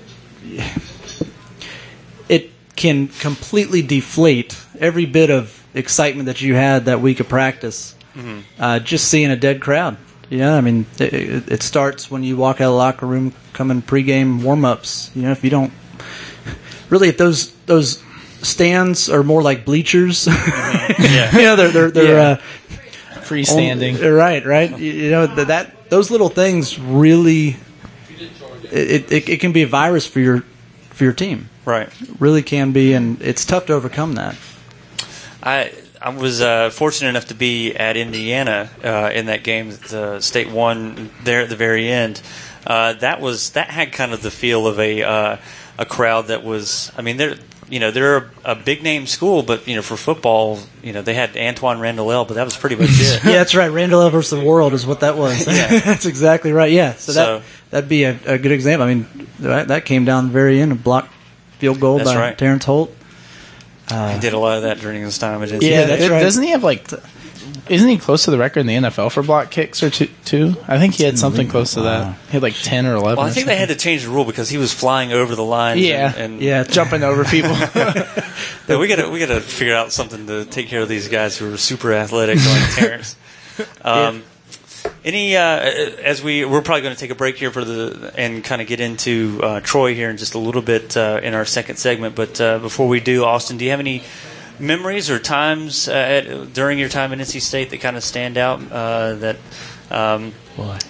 [2.82, 7.96] can completely deflate every bit of excitement that you had that week of practice.
[8.60, 9.98] Uh, just seeing a dead crowd.
[10.30, 13.34] Yeah, I mean, it, it it starts when you walk out of the locker room,
[13.54, 15.12] coming pregame warm ups.
[15.14, 15.72] You know, if you don't
[16.90, 18.04] really, if those those
[18.42, 21.36] stands are more like bleachers, yeah.
[21.36, 22.18] you know, they're they're they're.
[22.18, 22.30] Yeah.
[22.30, 22.38] Uh,
[23.22, 24.04] Freestanding.
[24.04, 24.78] on- right, right.
[24.78, 27.56] You, you know that, that those little things really
[28.72, 30.42] it, it it can be a virus for your
[30.90, 31.50] for your team.
[31.66, 31.90] Right.
[32.20, 34.36] Really can be, and it's tough to overcome that.
[35.44, 35.72] I
[36.02, 40.20] I was uh, fortunate enough to be at Indiana uh, in that game that the
[40.22, 42.22] state won there at the very end.
[42.66, 45.38] Uh, that was that had kind of the feel of a uh,
[45.78, 46.92] a crowd that was.
[46.98, 47.36] I mean, they're
[47.70, 51.02] you know they're a, a big name school, but you know for football, you know
[51.04, 53.24] they had Antwaan Randle El but that was pretty much it.
[53.24, 53.70] Yeah, that's right.
[53.70, 55.48] Randle El versus the world is what that was.
[55.48, 55.80] Yeah.
[55.86, 56.72] that's exactly right.
[56.72, 58.88] Yeah, so, So- that that'd be a, a good example.
[58.88, 61.08] I mean, that, that came down the very end, a block
[61.62, 62.38] field goal That's by right.
[62.38, 62.94] Terrence Holt.
[63.88, 65.62] He did a lot of that during his time at NC.
[65.62, 66.22] Yeah, that's right.
[66.22, 66.88] doesn't he have like?
[67.70, 70.08] Isn't he close to the record in the NFL for block kicks or two?
[70.26, 70.56] two?
[70.68, 72.18] I think he had something close to that.
[72.28, 73.18] He had like ten or eleven.
[73.18, 75.44] Well, I think they had to change the rule because he was flying over the
[75.44, 75.78] line.
[75.78, 76.12] Yeah.
[76.16, 77.52] and, and Yeah, jumping over people.
[78.68, 81.54] Yeah, we gotta we gotta figure out something to take care of these guys who
[81.54, 83.16] are super athletic like Terrence.
[83.82, 84.24] Um,
[85.04, 88.44] Any uh, as we we're probably going to take a break here for the and
[88.44, 91.46] kind of get into uh, Troy here in just a little bit uh, in our
[91.46, 92.16] second segment.
[92.16, 94.04] But uh, before we do, Austin, do you have any
[94.60, 98.38] memories or times uh, at, during your time at NC State that kind of stand
[98.38, 99.38] out uh, that?
[99.92, 100.32] Um,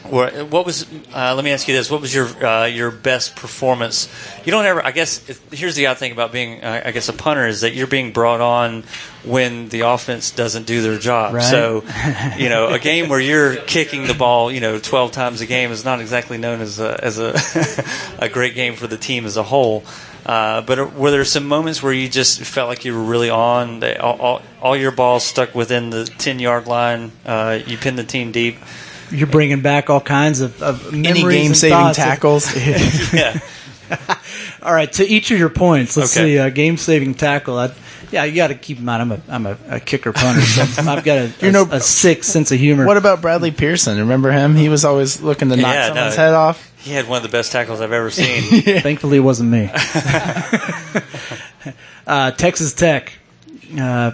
[0.09, 0.85] where- what was?
[1.13, 4.07] Uh, let me ask you this: What was your uh, your best performance?
[4.45, 4.85] You don't ever.
[4.85, 7.61] I guess it, here's the odd thing about being, uh, I guess, a punter is
[7.61, 8.83] that you're being brought on
[9.23, 11.35] when the offense doesn't do their job.
[11.35, 11.43] Right.
[11.43, 11.83] So,
[12.37, 15.71] you know, a game where you're kicking the ball, you know, 12 times a game
[15.71, 17.35] is not exactly known as a as a
[18.19, 19.83] a great game for the team as a whole.
[20.23, 23.83] Uh, but were there some moments where you just felt like you were really on?
[23.99, 27.11] All, all, all your balls stuck within the 10 yard line.
[27.25, 28.57] Uh, you pinned the team deep.
[29.11, 31.97] You're bringing back all kinds of, of Any game saving thoughts.
[31.97, 32.55] tackles?
[33.13, 33.39] Yeah.
[34.63, 36.25] All right, to each of your points, let's Okay.
[36.35, 36.39] see.
[36.39, 37.57] Uh, game saving tackle.
[37.59, 37.73] I,
[38.09, 39.01] yeah, you got to keep in mind.
[39.01, 40.39] I'm a I'm a, a kicker punter.
[40.41, 42.85] So I've got a, You're a, no- a sick sense of humor.
[42.85, 43.97] what about Bradley Pearson?
[43.97, 44.55] Remember him?
[44.55, 46.23] He was always looking to knock Yeah, someone's no.
[46.23, 46.71] head off.
[46.79, 48.61] He had one of the best tackles I've ever seen.
[48.81, 49.69] Thankfully, it wasn't me.
[52.07, 53.13] uh, Texas Tech
[53.79, 54.11] uh,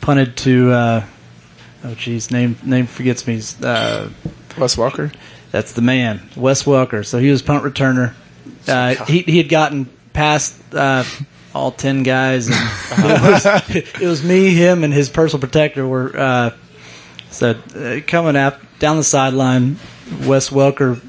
[0.00, 0.72] punted to.
[1.84, 3.40] Oh, geez, name name forgets me.
[3.62, 4.08] Uh,
[4.56, 5.10] Wes Walker.
[5.50, 7.04] That's the man, Wes Welker.
[7.04, 8.14] So he was punt returner.
[8.66, 11.04] Uh, he he had gotten past uh,
[11.54, 12.56] all ten guys, and
[12.92, 16.50] it, was, it was me, him, and his personal protector were uh,
[17.30, 19.76] so uh, coming up down the sideline.
[20.24, 21.02] Wes Welker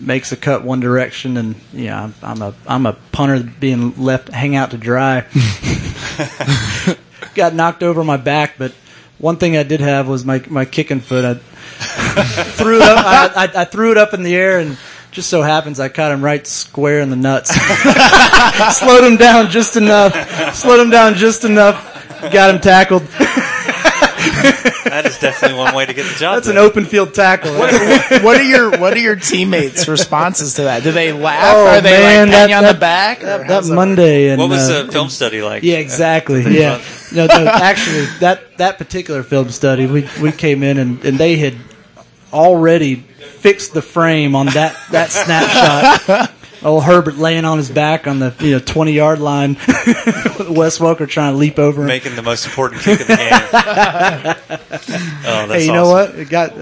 [0.00, 4.28] makes a cut one direction, and yeah, I'm, I'm a I'm a punter being left
[4.28, 5.26] hang out to dry.
[7.34, 8.72] Got knocked over my back, but
[9.18, 11.24] one thing I did have was my my kicking foot.
[11.24, 11.34] I
[12.56, 13.04] threw it up.
[13.04, 14.78] I, I, I threw it up in the air, and
[15.10, 17.50] just so happens I caught him right square in the nuts.
[18.76, 20.54] Slowed him down just enough.
[20.54, 21.94] Slowed him down just enough.
[22.32, 23.02] Got him tackled.
[24.84, 26.36] that is definitely one way to get the job.
[26.36, 27.52] That's an open field tackle.
[27.54, 30.82] what are your What are your teammates' responses to that?
[30.82, 31.54] Do they laugh?
[31.56, 33.22] Oh, are they man, like patting that- on that- the back?
[33.22, 35.62] Or that how's Monday and What was uh, the film study like?
[35.62, 36.42] Yeah, exactly.
[36.42, 36.80] Yeah.
[37.12, 41.36] No, no, actually, that that particular film study, we we came in and, and they
[41.36, 41.54] had
[42.32, 46.32] already fixed the frame on that that snapshot.
[46.66, 49.54] Old Herbert laying on his back on the you know twenty yard line.
[49.54, 51.86] Wes Welker trying to leap over him.
[51.86, 53.32] Making the most important kick of the game.
[53.32, 56.14] oh, that's hey, you know what?
[56.16, 56.54] It got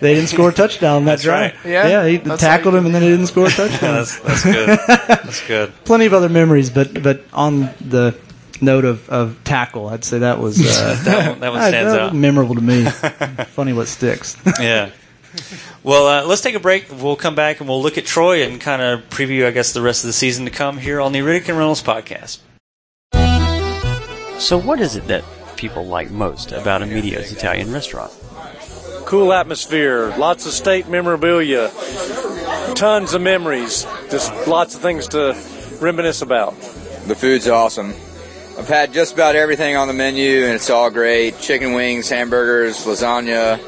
[0.00, 1.54] they didn't score a touchdown that That's drive.
[1.64, 1.70] right.
[1.70, 3.94] Yeah, yeah, he tackled him and then he didn't score a touchdown.
[3.94, 4.78] That's, that's good.
[4.86, 5.72] That's good.
[5.84, 8.18] Plenty of other memories, but but on the
[8.60, 12.00] note of, of tackle, I'd say that was uh, That one, that one stands that
[12.00, 12.12] out.
[12.12, 12.84] was memorable to me.
[12.84, 14.36] Funny what sticks.
[14.60, 14.90] Yeah.
[15.82, 16.86] Well, uh, let's take a break.
[16.90, 19.80] We'll come back and we'll look at Troy and kind of preview, I guess, the
[19.80, 22.40] rest of the season to come here on the Riddick and Reynolds podcast.
[24.40, 25.22] So, what is it that
[25.56, 28.12] people like most about Emilio's Italian restaurant?
[29.06, 31.70] cool atmosphere, lots of state memorabilia,
[32.74, 35.32] tons of memories, just lots of things to
[35.80, 36.60] reminisce about.
[37.06, 37.94] The food's awesome.
[38.58, 41.38] I've had just about everything on the menu, and it's all great.
[41.38, 43.60] Chicken wings, hamburgers, lasagna,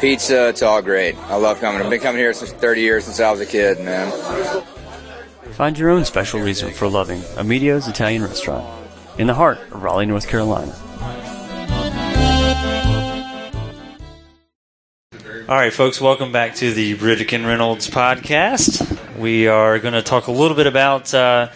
[0.00, 0.48] pizza.
[0.48, 1.16] It's all great.
[1.28, 1.80] I love coming.
[1.80, 4.10] I've been coming here since 30 years since I was a kid, man.
[5.52, 8.66] Find your own special reason for loving Emilio's Italian restaurant
[9.18, 10.74] in the heart of Raleigh, North Carolina.
[15.46, 19.18] All right, folks, welcome back to the Riddick and Reynolds podcast.
[19.18, 21.50] We are going to talk a little bit about uh,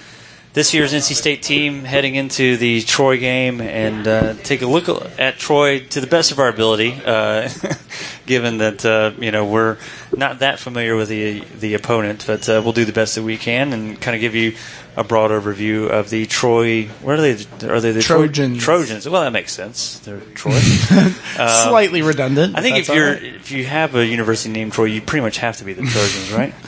[0.59, 4.89] this year's NC State team heading into the Troy game and uh, take a look
[5.17, 7.49] at Troy to the best of our ability, uh,
[8.27, 9.77] given that uh, you know we're
[10.17, 13.37] not that familiar with the the opponent, but uh, we'll do the best that we
[13.37, 14.57] can and kind of give you
[14.97, 16.87] a broad overview of the Troy.
[17.03, 17.35] What are they?
[17.69, 18.61] Are they the Troy- Trojans.
[18.61, 19.09] Trojans.
[19.09, 20.01] Well, that makes sense.
[20.01, 20.59] They're Troy.
[20.59, 22.59] Slightly redundant.
[22.59, 23.23] I think if you're right.
[23.23, 26.33] if you have a university named Troy, you pretty much have to be the Trojans,
[26.33, 26.55] right?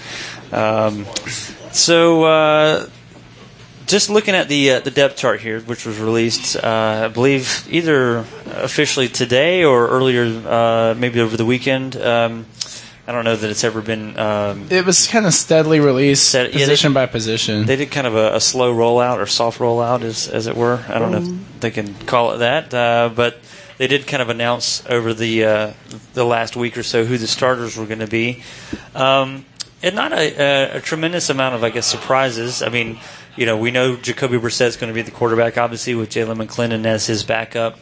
[0.53, 1.07] Um,
[1.71, 2.89] so, uh,
[3.91, 7.67] just looking at the uh, the depth chart here, which was released, uh, I believe
[7.71, 11.97] either officially today or earlier, uh, maybe over the weekend.
[11.97, 12.47] Um,
[13.07, 14.17] I don't know that it's ever been.
[14.19, 17.67] Um, it was kind of steadily released, Stead- yeah, they- position by position.
[17.67, 20.85] they did kind of a, a slow rollout or soft rollout, as as it were.
[20.89, 23.39] I don't know if they can call it that, uh, but
[23.79, 25.73] they did kind of announce over the uh,
[26.15, 28.45] the last week or so who the starters were going to be,
[28.95, 29.45] um,
[29.83, 32.63] and not a, a, a tremendous amount of I guess surprises.
[32.63, 33.01] I mean,
[33.37, 36.37] you know, we know Jacoby Brissett is going to be the quarterback, obviously with Jalen
[36.45, 37.79] McClendon as his backup.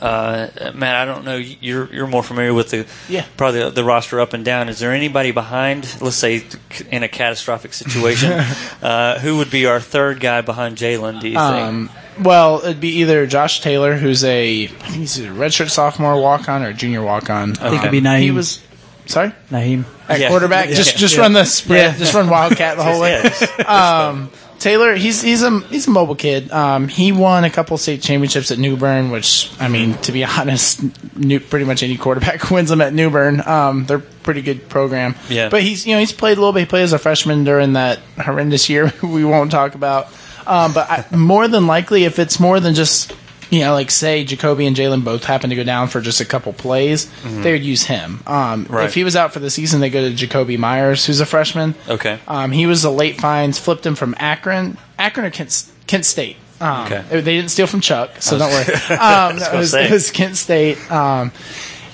[0.00, 1.36] Uh, Matt, I don't know.
[1.36, 3.24] You're you're more familiar with the Yeah.
[3.36, 4.68] probably the, the roster up and down.
[4.68, 6.00] Is there anybody behind?
[6.00, 6.44] Let's say
[6.92, 8.30] in a catastrophic situation,
[8.82, 11.20] uh, who would be our third guy behind Jalen?
[11.20, 11.40] Do you think?
[11.40, 11.90] Um,
[12.20, 16.48] well, it'd be either Josh Taylor, who's a I think he's a redshirt sophomore walk
[16.48, 17.52] on or junior walk on.
[17.58, 18.20] I think it'd be Nyheim.
[18.20, 18.62] He was
[19.06, 19.84] sorry Nyheim.
[20.08, 20.28] at Yeah.
[20.28, 20.68] quarterback.
[20.68, 20.76] Yeah.
[20.76, 21.22] Just just Yeah.
[21.22, 21.94] run the spread.
[21.94, 21.98] Yeah.
[21.98, 23.10] Just run wildcat the whole way.
[23.24, 26.50] Yeah, just- Um, Taylor, he's he's a he's a mobile kid.
[26.52, 30.22] Um, he won a couple state championships at New Bern, which I mean, to be
[30.38, 30.82] honest,
[31.16, 33.40] new, pretty much any quarterback wins them at New Bern.
[33.40, 35.16] Um, they're a pretty good program.
[35.30, 35.48] Yeah.
[35.48, 36.60] But he's you know he's played a little bit.
[36.60, 40.08] He played as a freshman during that horrendous year we won't talk about.
[40.46, 43.12] Um, but I, more than likely, if it's more than just
[43.50, 46.24] you know, like say Jacoby and Jalen both happen to go down for just a
[46.24, 48.20] couple plays, they would use him.
[48.26, 48.86] Um, Right.
[48.86, 51.74] If he was out for the season, they go to Jakobi Meyers, who's a freshman.
[51.88, 52.18] okay.
[52.28, 56.36] Um, he was a late finds, flipped him from Akron, Akron or Kent, Kent State.
[56.60, 57.02] Um, Okay.
[57.10, 58.64] They didn't steal from Chuck, so don't worry.
[58.98, 60.78] Um, it, was, it was Kent State.
[60.90, 61.32] Um,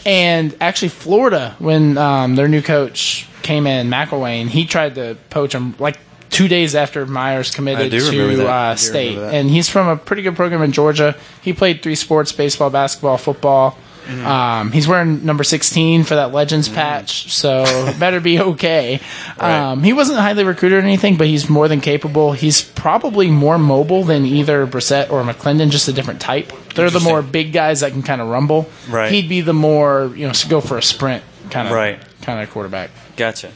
[0.05, 5.53] And actually, Florida, when um, their new coach came in, McElwain, he tried to poach
[5.55, 5.99] him like
[6.37, 9.17] two days after Meyers committed I do remember to uh, state.
[9.17, 11.17] And he's from a pretty good program in Georgia.
[11.41, 13.79] He played three sports baseball, basketball, football.
[14.05, 14.27] Mm-hmm.
[14.27, 17.65] Um, he's wearing number 16 for that Legends patch, so
[17.99, 19.01] better be okay.
[19.41, 19.71] Right.
[19.71, 22.33] Um, he wasn't highly recruited or anything, but he's more than capable.
[22.33, 26.53] He's probably more mobile than either Brissett or McClendon, just a different type.
[26.75, 28.71] They're the more big guys that can kind of rumble.
[28.89, 29.11] Right.
[29.11, 31.99] He'd be the more, you know, go for a sprint kind of Right.
[32.23, 32.91] kind of quarterback.
[33.17, 33.51] Gotcha.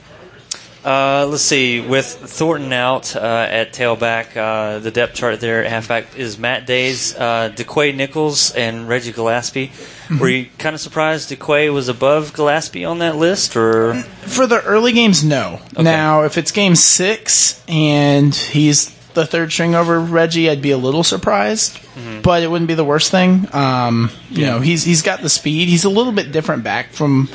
[0.84, 1.80] Uh, let's see.
[1.80, 6.66] With Thornton out uh, at tailback, uh, the depth chart there at halfback is Matt
[6.66, 9.70] Dayes, uh, Dakwa Nichols, and Reggie Gallaspy.
[10.18, 14.60] Were you kind of surprised DeQuay was above Gallaspy on that list, or For the
[14.62, 15.60] early games, no.
[15.78, 20.78] Now, if it's game six and he's the third string over Reggie, I'd be a
[20.78, 21.78] little surprised,
[22.22, 23.46] but it wouldn't be the worst thing.
[23.52, 25.68] Um, you know, he's he's got the speed.
[25.68, 27.28] He's a little bit different back from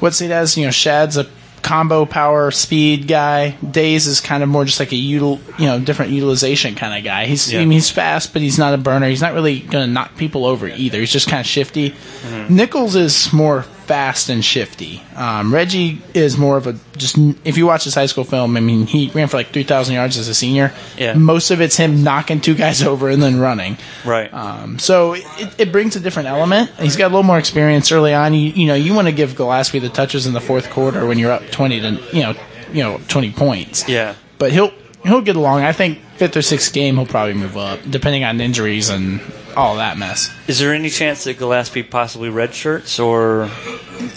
[0.00, 0.58] what State has.
[0.58, 1.24] You know, Shad's a
[1.62, 3.50] combo power speed guy.
[3.50, 7.04] Dayes is kind of more just like a util, you know, different utilization kind of
[7.04, 7.26] guy.
[7.26, 9.08] He's I mean, he's fast, but he's not a burner.
[9.08, 10.98] He's not really going to knock people over either.
[10.98, 11.90] He's just kind of shifty.
[11.90, 12.54] Mm-hmm.
[12.54, 15.02] Nichols is more fast and shifty.
[15.16, 17.16] Um, Reggie is more of a just.
[17.44, 19.96] If you watch his high school film, I mean, he ran for like three thousand
[19.96, 20.72] yards as a senior.
[20.96, 21.14] Yeah.
[21.14, 23.78] Most of it's him knocking two guys over and then running.
[24.04, 24.32] right?
[24.32, 25.26] Um, so it,
[25.58, 26.70] it brings a different element.
[26.78, 28.32] He's got a little more experience early on.
[28.32, 31.18] You, you know, you want to give Gallaspy the touches in the fourth quarter when
[31.18, 32.34] you're up twenty to you know
[32.72, 33.88] you know twenty points.
[33.88, 34.14] yeah.
[34.38, 34.72] But he'll
[35.02, 35.62] he'll get along.
[35.62, 39.20] I think fifth or sixth game he'll probably move up, depending on injuries and
[39.56, 40.30] all that mess.
[40.48, 43.50] Is there any chance that Gallaspy possibly redshirts, or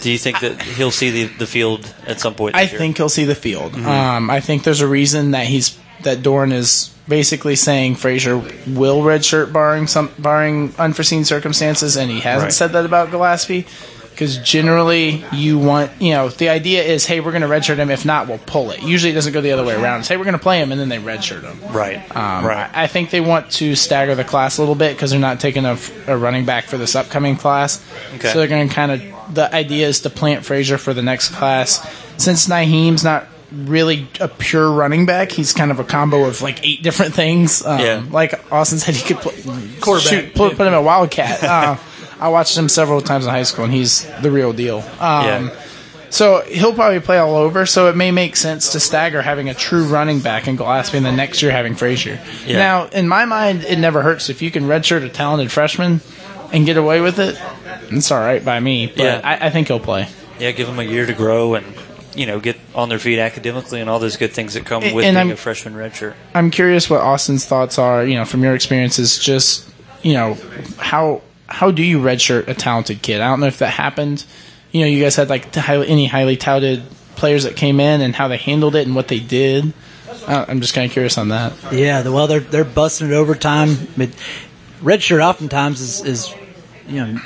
[0.00, 2.54] do you think that he'll see the, the field at some point?
[2.56, 2.78] I year?
[2.78, 3.72] think he'll see the field.
[3.72, 3.86] Mm-hmm.
[3.86, 9.02] Um, I think there's a reason that he's that Doeren is basically saying Frazier will
[9.02, 12.52] redshirt barring some barring unforeseen circumstances, and he hasn't Right.
[12.52, 13.66] said that about Gallaspy.
[14.14, 17.90] Because generally, you want you know the idea is, hey, we're going to redshirt him.
[17.90, 18.82] If not, we'll pull it.
[18.82, 20.00] Usually, it doesn't go the other way around.
[20.00, 21.58] It's, hey, we're going to play him, and then they redshirt him.
[21.74, 22.70] right, Um, right.
[22.72, 25.64] I think they want to stagger the class a little bit because they're not taking
[25.64, 27.84] a, a running back for this upcoming class.
[28.14, 28.28] Okay.
[28.32, 29.34] So they're going to kind of.
[29.34, 31.80] The idea is to plant Frazier for the next class.
[32.18, 36.64] Since Nyheim's not really a pure running back, he's kind of a combo of like
[36.64, 37.64] eight different things.
[37.64, 38.04] Um, Yeah.
[38.10, 39.34] Like Austin said, he could play,
[40.00, 41.42] shoot, put, put him a Wildcat.
[41.42, 41.76] Uh,
[42.24, 44.78] I watched him several times in high school, and he's the real deal.
[44.98, 45.50] Um, Yeah.
[46.08, 47.66] so he'll probably play all over.
[47.66, 51.04] So it may make sense to stagger having a true running back in Gallaspy, and
[51.04, 52.18] then next year having Frazier.
[52.46, 52.56] Yeah.
[52.56, 56.00] Now, in my mind, it never hurts if you can redshirt a talented freshman
[56.50, 57.38] and get away with it.
[57.90, 58.86] It's all right by me.
[58.86, 59.20] But Yeah.
[59.22, 60.08] I, I think he'll play.
[60.38, 61.66] Yeah, give him a year to grow and
[62.16, 64.94] you know get on their feet academically and all those good things that come And-
[64.94, 66.14] with and being I'm- a freshman redshirt.
[66.34, 68.02] I'm curious what Austin's thoughts are.
[68.04, 69.68] You know, from your experiences, just
[70.02, 70.36] you know
[70.78, 73.20] how how do you redshirt a talented kid?
[73.20, 74.24] I don't know if that happened.
[74.72, 76.82] You know, you guys had like any highly touted
[77.16, 79.72] players that came in and how they handled it and what they did.
[80.26, 81.52] Uh, I'm just kind of curious on that.
[81.72, 83.76] Yeah, well, they're they're busting it overtime.
[83.96, 84.10] But
[84.82, 86.34] red shirt oftentimes is, is
[86.88, 87.20] you know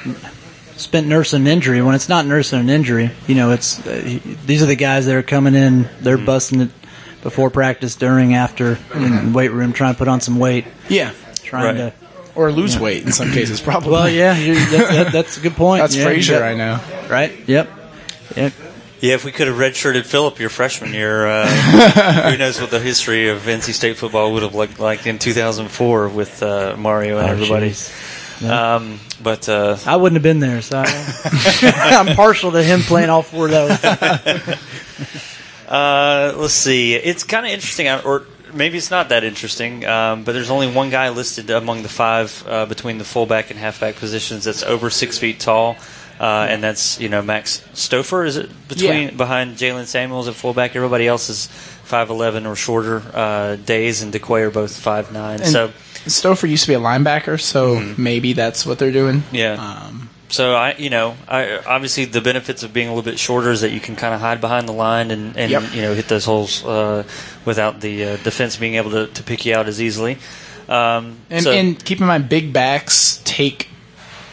[0.77, 1.81] spent nursing an injury.
[1.83, 5.15] When it's not nursing an injury, you know, it's uh, these are the guys that
[5.15, 5.89] are coming in.
[6.01, 6.71] They're busting it
[7.23, 11.13] before practice, during, after, in the weight room, trying to put on some weight, Yeah,
[11.43, 11.93] trying Right.
[11.98, 11.98] to.
[12.39, 13.91] Or lose weight in some cases, probably.
[13.91, 15.83] Well, yeah, you're, that, that, that's a good point.
[15.83, 16.81] that's yeah, Frazier, you I know.
[17.11, 17.33] Right?
[17.49, 17.69] Yep.
[18.37, 18.53] Yep.
[19.01, 21.47] Yeah, if we could have redshirted Philip your freshman year, uh,
[22.31, 26.09] who knows what the history of NC State football would have looked like in 2004
[26.09, 27.71] with uh, Mario and Oh, everybody.
[27.71, 28.49] jeez.
[28.49, 30.87] Um, but uh, I wouldn't have been there, so I,
[32.07, 34.59] I'm partial to him playing all four of those.
[35.69, 36.95] Uh, let's see.
[36.95, 39.85] It's kind of interesting, or maybe it's not that interesting.
[39.87, 43.59] Um, but there's only one guy listed among the five uh, between the fullback and
[43.59, 45.77] halfback positions that's over six feet tall,
[46.21, 48.27] uh, and that's you know Max Stouffer.
[48.27, 49.11] Is it between Yeah.
[49.13, 50.75] behind Jaylen Samuels at fullback?
[50.77, 51.47] Everybody else is
[51.85, 53.03] five eleven or shorter.
[53.15, 55.41] Uh, Dayes and Dakwa are both five nine.
[55.41, 55.69] And So
[56.07, 59.23] Stouffer used to be a linebacker, so maybe that's what they're doing.
[59.33, 59.55] yeah.
[59.55, 63.51] Um, So I, you know, I obviously the benefits of being a little bit shorter
[63.51, 65.63] is that you can kind of hide behind the line and, and Yep.
[65.75, 67.05] you know hit those holes uh,
[67.47, 70.19] without the uh, defense being able to, to pick you out as easily.
[70.69, 73.69] Um, And, so- and keep in mind, big backs take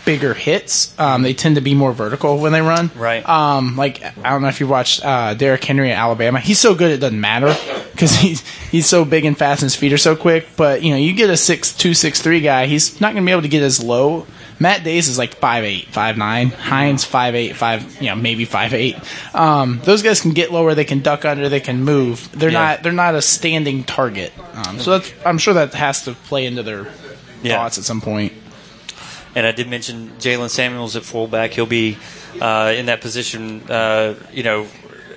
[0.04, 0.94] bigger hits.
[1.00, 2.92] Um, they tend to be more vertical when they run.
[2.96, 3.28] Right.
[3.28, 6.40] Um, like I don't know if you watched uh, Derrick Henry at Alabama.
[6.40, 7.56] He's so good it doesn't matter
[7.94, 10.46] because he's he's so big and fast and his feet are so quick.
[10.58, 13.28] But you know, you get a six two six three guy, he's not going to
[13.28, 14.28] be able to get as low.
[14.60, 16.50] Matt Dayes is like five eight, five nine.
[16.50, 18.96] Hines five eight, five you know maybe five eight.
[19.34, 20.74] Um, those guys can get lower.
[20.76, 21.50] They can duck under.
[21.50, 22.30] They can move.
[22.32, 22.60] They're Yeah.
[22.60, 24.32] not they're not a standing target.
[24.54, 26.88] Um, so that's I'm sure that has to play into their
[27.44, 27.58] Yeah.
[27.58, 28.34] thoughts at some point.
[29.36, 31.52] And I did mention Jaylen Samuels at fullback.
[31.52, 31.98] He'll be
[32.42, 33.62] uh, in that position.
[33.70, 34.68] Uh, you know,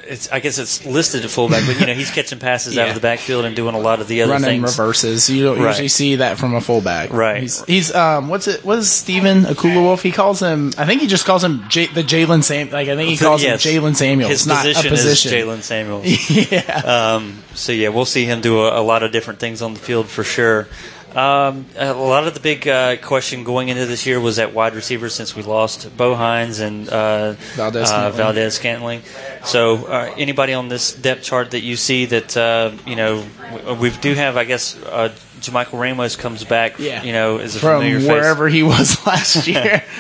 [0.09, 2.95] it's I guess it's listed at fullback, but you know he's catching passes out of
[2.97, 4.79] the backfield and doing a lot of the other running things.
[4.79, 5.29] reverses.
[5.31, 5.69] You don't Right.
[5.69, 7.13] usually see that from a fullback.
[7.13, 7.43] Right.
[7.43, 10.03] He's, he's um what's it what is Steven Akula Wolf?
[10.03, 12.97] He calls him I think he just calls him J, the Jaylen Sam like I
[12.97, 13.65] think he calls Yes.
[13.65, 15.33] him Jaylen Samuels, His not position, a position.
[15.35, 16.31] is Jaylen Samuels.
[16.53, 17.15] yeah.
[17.17, 19.81] Um, so yeah, we'll see him do a, a lot of different things on the
[19.81, 20.69] field for sure.
[21.15, 24.75] Um, a lot of the big uh, question going into this year was at wide
[24.75, 28.17] receiver since we lost Bo Hines and uh, Valdes uh, Scantling.
[28.17, 29.03] Valdes Scantling.
[29.45, 33.25] So uh, anybody on this depth chart that you see that uh, you know
[33.67, 34.77] we, we do have, I guess.
[34.83, 37.05] Uh, Jumichael Ramos comes back, Yeah.
[37.05, 38.09] you know, as a From familiar face.
[38.09, 39.85] wherever he was last year.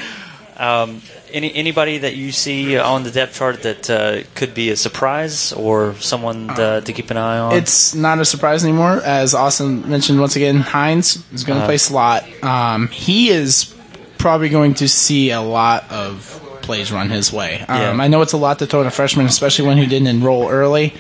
[0.60, 1.02] Um,
[1.32, 5.52] any anybody that you see on the depth chart that uh, could be a surprise
[5.52, 7.52] or someone uh, to keep an eye on?
[7.54, 10.56] It's not a surprise anymore, as Austin mentioned once again.
[10.58, 11.66] Hines is going to Uh-huh.
[11.68, 12.24] play slot.
[12.42, 13.74] Um, he is
[14.18, 17.60] probably going to see a lot of plays run his way.
[17.68, 18.02] Um, Yeah.
[18.04, 20.48] I know it's a lot to throw in a freshman, especially one who didn't enroll
[20.50, 20.94] early.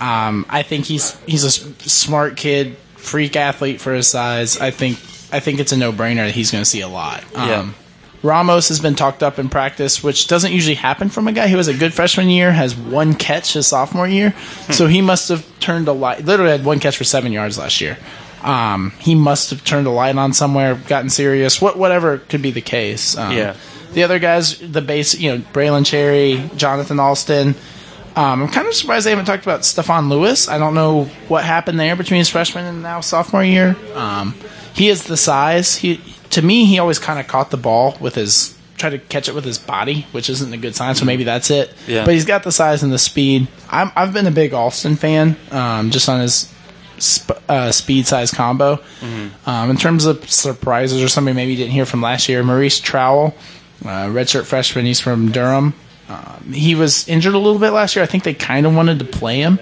[0.00, 4.58] Um, I think he's he's a s- smart kid, freak athlete for his size.
[4.60, 4.98] I think
[5.32, 7.22] I think it's a no brainer that he's going to see a lot.
[7.34, 7.68] Um, Yeah.
[8.22, 11.56] Ramos has been talked up in practice, which doesn't usually happen from a guy who
[11.56, 14.30] has a good freshman year, has one catch his sophomore year.
[14.30, 14.72] Hmm.
[14.72, 16.24] so he must have turned a light.
[16.24, 17.98] Literally had one catch for seven yards last year.
[18.42, 22.50] Um, he must have turned a light on somewhere, gotten serious, what whatever could be
[22.50, 23.16] the case.
[23.16, 23.56] Um, Yeah.
[23.92, 27.54] The other guys, the base, you know, Bra'Lon Cherry, Jonathan Alston.
[28.16, 30.48] Um, I'm kind of surprised they haven't talked about Stephen Louis.
[30.48, 33.76] I don't know what happened there between his freshman and now sophomore year.
[33.94, 34.34] Um,
[34.74, 35.76] he is the size.
[35.76, 36.00] He,
[36.32, 39.34] to me, he always kind of caught the ball with his, try to catch it
[39.34, 40.94] with his body, which isn't a good sign.
[40.94, 41.72] So maybe that's it.
[41.86, 42.04] Yeah.
[42.04, 43.48] But he's got the size and the speed.
[43.70, 46.52] I'm, I've been a big Alston fan, um, just on his
[46.98, 48.80] sp- uh, speed size combo.
[49.46, 52.80] Um, in terms of surprises or somebody maybe you didn't hear from last year, Maurice
[52.80, 53.34] Trowell,
[53.84, 55.74] uh, redshirt freshman, he's from Durham.
[56.08, 58.02] Um, he was injured a little bit last year.
[58.02, 59.58] I think they kind of wanted to play him.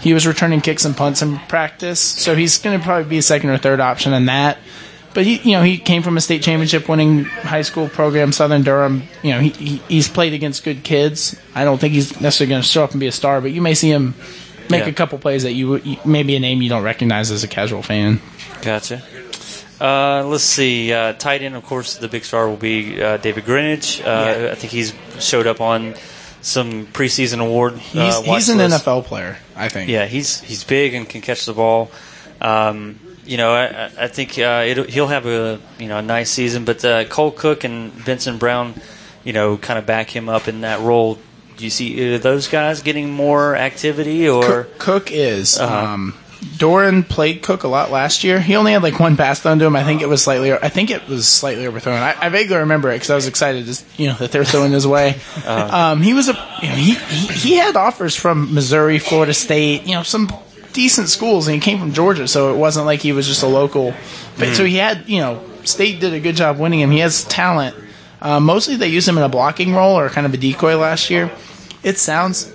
[0.00, 3.22] He was returning kicks and punts in practice, so he's going to probably be a
[3.22, 4.58] second or third option in that.
[5.18, 8.62] But he, you know, he came from a state championship winning high school program, Southern
[8.62, 9.02] Durham.
[9.24, 11.34] You know, he, he he's played against good kids.
[11.56, 13.60] I don't think he's necessarily going to show up and be a star, but you
[13.60, 14.14] may see him
[14.70, 14.90] make Yeah.
[14.90, 17.82] a couple plays that you you- maybe a name you don't recognize as a casual
[17.82, 18.20] fan.
[18.62, 19.02] Gotcha.
[19.80, 20.92] Uh, let's see.
[20.92, 24.00] Uh, tight end, of course, the big star will be uh, David Grinnage.
[24.00, 25.94] Uh, I think he's showed up on
[26.42, 27.76] some preseason award.
[27.78, 28.84] He's uh, watch he's an list.
[28.84, 29.90] NFL player, I think.
[29.90, 31.90] Yeah, he's he's big and can catch the ball.
[32.40, 36.64] Um, you know, I, I- think uh, he'll have a you know a nice season.
[36.64, 38.74] But uh, Cole Cook and Vincent Brown,
[39.22, 41.18] you know, kind of back him up in that role.
[41.56, 44.42] Do you see either of those guys getting more activity or?
[44.64, 45.58] Cook, Cook is.
[45.58, 45.74] Uh-huh.
[45.74, 46.14] Um,
[46.56, 48.40] Doeren played Cook a lot last year.
[48.40, 49.74] He only had like one pass thrown to him.
[49.74, 50.52] I think it was slightly.
[50.52, 51.98] I think it was slightly overthrown.
[52.00, 54.70] I, I vaguely remember it because I was excited, just you know, that they're throwing
[54.72, 55.16] his way.
[55.36, 55.76] Uh-huh.
[55.92, 56.34] Um, he was a.
[56.62, 59.84] You know, he, he he had offers from Missouri, Florida State.
[59.86, 60.28] You know, some
[60.72, 63.46] decent schools, and he came from Georgia, so it wasn't like he was just a
[63.46, 63.94] local.
[64.38, 64.54] But Hmm.
[64.54, 65.04] so he had.
[65.08, 66.90] You know, State did a good job winning him.
[66.90, 67.74] He has talent.
[68.20, 71.08] Uh, mostly they used him in a blocking role or kind of a decoy last
[71.10, 71.30] year.
[71.82, 72.52] It sounds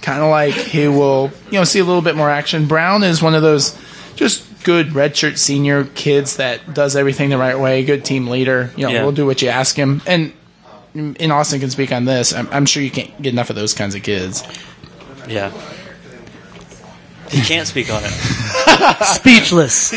[0.00, 2.66] kind of like he will, you know, see a little bit more action.
[2.66, 3.76] Brown is one of those
[4.16, 8.70] just good redshirt senior kids that does everything the right way, good team leader.
[8.76, 9.04] You know, Yeah.
[9.04, 10.00] will do what you ask him.
[10.06, 10.32] And
[10.94, 12.32] in Austin can speak on this.
[12.32, 14.42] I'm, I'm sure you can't get enough of those kinds of kids.
[15.28, 15.50] Yeah.
[17.32, 18.10] He can't speak on it.
[19.02, 19.90] Speechless.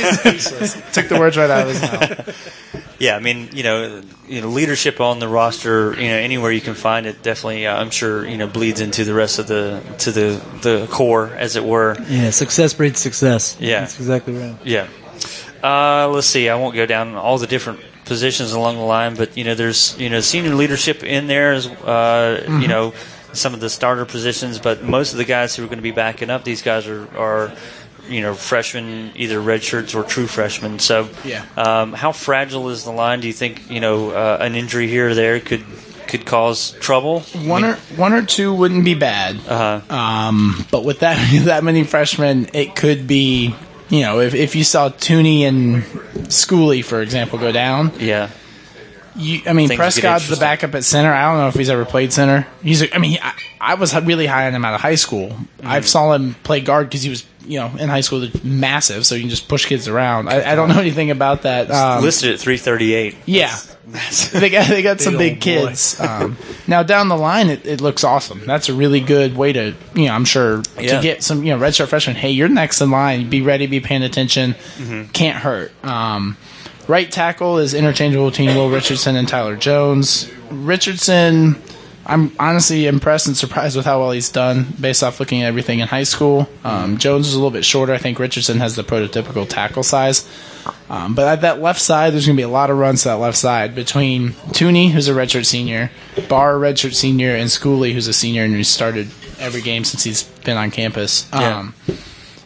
[0.94, 2.52] Took the words right out of his mouth.
[2.98, 6.62] Yeah, I mean, you know, you know, leadership on the roster, you know, anywhere you
[6.62, 9.84] can find it, definitely, uh, I'm sure, you know, bleeds into the rest of the
[9.98, 11.98] to the the core, as it were.
[12.08, 13.58] yeah, success breeds success.
[13.60, 13.82] Yeah.
[13.82, 14.56] That's exactly right.
[14.64, 14.88] Yeah.
[15.62, 16.48] Uh, let's see.
[16.48, 20.00] I won't go down all the different positions along the line, but you know, there's
[20.00, 22.94] you know senior leadership in there as uh, you know
[23.36, 25.92] some of the starter positions, but most of the guys who are going to be
[25.92, 27.52] backing up these guys are are
[28.10, 30.80] you know freshmen, either red shirts or true freshmen.
[30.80, 31.44] So Yeah.
[31.58, 33.20] um, how fragile is the line?
[33.22, 35.64] Do you think you know uh, an injury here or there could
[36.08, 37.22] could cause trouble?
[37.46, 39.38] One or one or two wouldn't be bad.
[39.48, 43.56] Uh, Um, but with that that many freshmen, it could be.
[43.90, 45.84] You know, if if you saw Thuney and
[46.30, 48.30] Schooley, for example, go down, yeah.
[49.18, 51.14] You, I mean, Things Prescott's the backup at center.
[51.14, 52.46] I don't know if he's ever played center.
[52.62, 54.96] He's, a, I mean, he, I, I was really high on him out of high
[54.96, 55.30] school.
[55.30, 55.68] Mm-hmm.
[55.68, 59.16] I saw him play guard because he was, you know, in high school, massive, so
[59.16, 60.28] you can just push kids around.
[60.30, 61.72] I, I don't know anything about that.
[61.72, 63.16] Um, Listed at 338.
[63.26, 63.56] yeah,
[64.34, 65.68] they got they got some Big big old boy.
[65.70, 66.00] kids.
[66.00, 66.38] Um,
[66.68, 68.42] now down the line, it, it looks awesome.
[68.46, 70.98] That's a really good way to, you know, I'm sure Yeah.
[70.98, 72.16] to get some, you know, redshirt freshmen.
[72.16, 73.30] Hey, you're next in line.
[73.30, 73.68] Be ready.
[73.68, 74.56] Be paying attention.
[74.78, 75.12] Mm-hmm.
[75.12, 75.72] Can't hurt.
[75.86, 76.36] Um,
[76.88, 80.32] Right tackle is interchangeable between Will Richardson and Tyler Jones.
[80.52, 81.56] Richardson,
[82.06, 85.80] I'm honestly impressed and surprised with how well he's done based off looking at everything
[85.80, 86.48] in high school.
[86.64, 87.94] Um, Jones is a little bit shorter.
[87.94, 90.30] I think Richardson has the prototypical tackle size.
[90.90, 93.10] Um, but at that left side, there's going to be a lot of runs to
[93.10, 95.90] that left side between Thuney, who's a redshirt senior,
[96.30, 99.08] Barr, redshirt senior, and Schooley, who's a senior and who's started
[99.40, 101.28] every game since he's been on campus.
[101.34, 101.70] Yeah.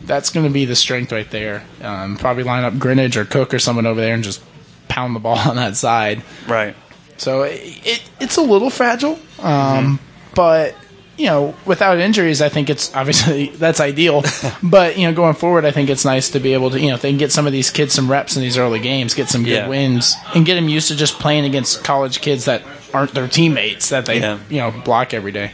[0.09, 1.63] That's going to be the strength right there.
[1.83, 4.41] Um, probably line up Grinnage or Cook or someone over there and just
[4.87, 6.23] pound the ball on that side.
[6.47, 6.75] Right.
[7.17, 9.99] So it, it it's a little fragile, um,
[10.35, 10.73] but
[11.17, 14.23] you know, without injuries, I think it's obviously that's ideal.
[14.63, 16.95] but you know, going forward, I think it's nice to be able to you know
[16.95, 19.29] if they can get some of these kids some reps in these early games, get
[19.29, 19.67] some good Yeah.
[19.67, 23.89] wins, and get them used to just playing against college kids that aren't their teammates
[23.89, 24.39] that they Yeah.
[24.49, 25.51] you know block every day.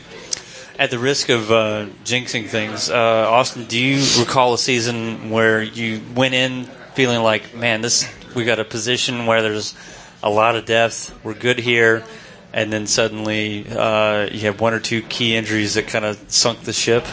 [0.77, 5.61] At the risk of uh, jinxing things, uh, Austin, do you recall a season where
[5.63, 6.65] you went in
[6.95, 8.05] feeling like, man, this
[8.35, 9.73] we got a position where there's
[10.21, 12.03] a lot of depth, we're good here,
[12.51, 16.59] and then suddenly uh, you have one or two key injuries that kind of sunk
[16.61, 17.05] the ship?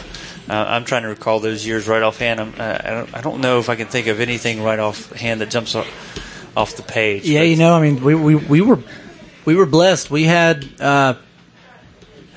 [0.49, 2.41] Uh, I'm trying to recall those years right offhand.
[2.41, 5.39] I'm, uh, I, don't, I don't know if I can think of anything right offhand
[5.39, 7.23] that jumps off, off the page.
[7.23, 8.79] Yeah, but- you know, I mean, we, we, we were
[9.45, 10.11] we were blessed.
[10.11, 11.15] We had uh,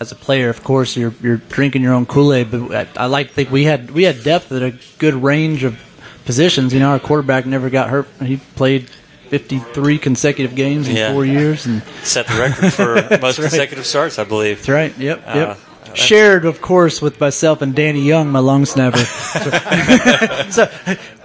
[0.01, 3.07] as a player, of course, you're you're drinking your own Kool Aid, but I, I
[3.07, 5.79] like to think we had we had depth at a good range of
[6.25, 6.73] positions.
[6.75, 8.09] You know, our quarterback never got hurt.
[8.21, 8.89] He played
[9.31, 11.13] 53 consecutive games in Yeah.
[11.13, 13.49] four years, and set the record for most right.
[13.49, 14.59] consecutive starts, I believe.
[14.59, 14.97] that's right.
[14.99, 15.49] Yep, yep.
[15.49, 15.55] Uh,
[15.95, 18.99] Shared, of course, with myself and Danny Young, my long snapper.
[20.51, 20.69] so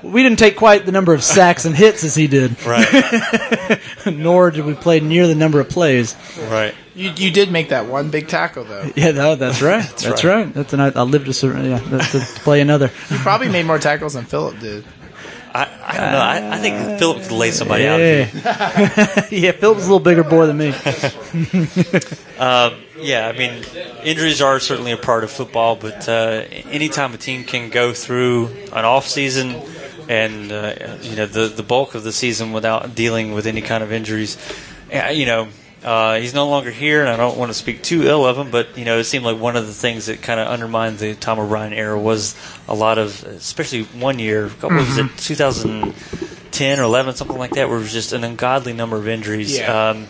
[0.04, 2.64] we didn't take quite the number of sacks and hits as he did.
[2.66, 6.16] Right, Nor did we play near the number of plays.
[6.50, 6.74] right.
[6.94, 8.92] You you did make that one big tackle though.
[8.96, 9.82] Yeah, no, that's right.
[9.84, 10.24] that's, right.
[10.24, 10.54] right.
[10.54, 12.92] That's an I, I lived to sur- yeah, to play another.
[13.10, 14.84] You probably made more tackles than Philip did.
[15.92, 16.20] I, I don't know.
[16.20, 18.00] I, I think Philip could lay somebody out.
[18.00, 19.52] Yeah, yeah.
[19.52, 20.70] Phil was a little bigger boy than me.
[22.40, 23.64] Um, yeah, I mean,
[24.04, 28.48] injuries are certainly a part of football, but uh, anytime a team can go through
[28.74, 29.62] an off season
[30.10, 33.84] and uh, you know the the bulk of the season without dealing with any kind
[33.84, 34.38] of injuries,
[34.94, 35.48] uh, you know.
[35.84, 38.52] Uh, he's no longer here, and I don't want to speak too ill of him,
[38.52, 41.16] but you know, it seemed like one of the things that kind of undermined the
[41.16, 42.36] Tom O'Brien era was
[42.68, 47.68] a lot of, especially one year, what was it, 2010 or 11, something like that,
[47.68, 49.58] where it was just an ungodly number of injuries.
[49.58, 49.90] Yeah.
[49.90, 50.08] Um,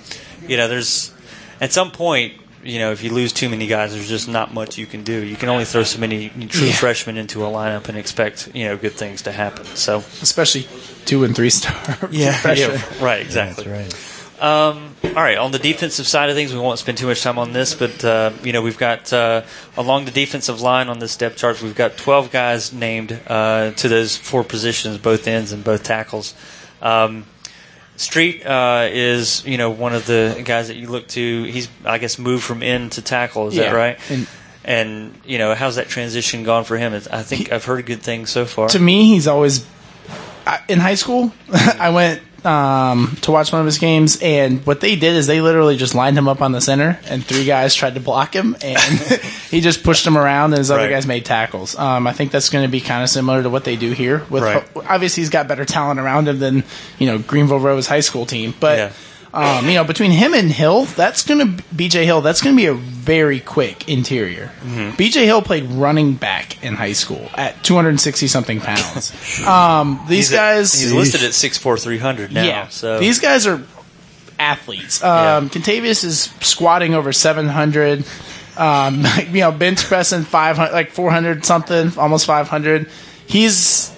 [0.47, 1.13] you know, there's
[1.61, 4.77] at some point, you know, if you lose too many guys, there's just not much
[4.77, 5.23] you can do.
[5.23, 6.73] You can only throw so many true Yeah.
[6.73, 9.65] freshmen into a lineup and expect you know good things to happen.
[9.75, 10.67] So Especially
[11.05, 11.73] two and three star.
[11.73, 12.81] freshmen.
[13.01, 13.67] right, exactly.
[13.67, 13.93] right.
[14.41, 17.37] Um, all right, on the defensive side of things, we won't spend too much time
[17.37, 19.43] on this, but uh, you know we've got uh,
[19.77, 23.87] along the defensive line on this depth chart, we've got 12 guys named uh, to
[23.87, 26.33] those four positions, both ends and both tackles.
[26.81, 27.25] Um,
[27.97, 31.43] Street uh, is you know one of the guys that you look to.
[31.43, 33.47] He's I guess moved from end to tackle.
[33.49, 33.99] Is that right?
[34.09, 34.27] and-
[34.63, 36.93] And you know how's that transition gone for him?
[36.93, 38.69] I think I've heard good things so far.
[38.69, 39.65] to me, he's always
[40.47, 41.31] I- in high school.
[41.53, 45.41] I went um, to watch one of his games, and what they did is they
[45.41, 48.55] literally just lined him up on the center, and three guys tried to block him,
[48.63, 48.99] and
[49.51, 50.89] he just pushed them around, and his other Right.
[50.89, 51.77] guys made tackles.
[51.77, 54.23] Um, I think that's going to be kind of similar to what they do here.
[54.29, 54.63] With Right.
[54.89, 56.63] obviously, he's got better talent around him than
[56.97, 58.77] you know Greenville Rose High School team, but.
[58.77, 58.91] Yeah.
[59.33, 62.19] Um, you know, between him and Hill, that's going to BJ Hill.
[62.21, 64.51] That's going to be a very quick interior.
[64.61, 64.89] Mm-hmm.
[65.01, 69.13] BJ Hill played running back in high school at 260 something pounds.
[69.47, 72.43] um, these he's at- guys, he's listed at six four three hundred now.
[72.43, 72.67] yeah.
[72.67, 73.63] so These guys are
[74.37, 75.01] athletes.
[75.03, 78.03] Um, Kentavius is squatting over 700.
[78.57, 82.89] Um, you know, bench pressing 500, like 400 something, almost 500.
[83.27, 83.89] He's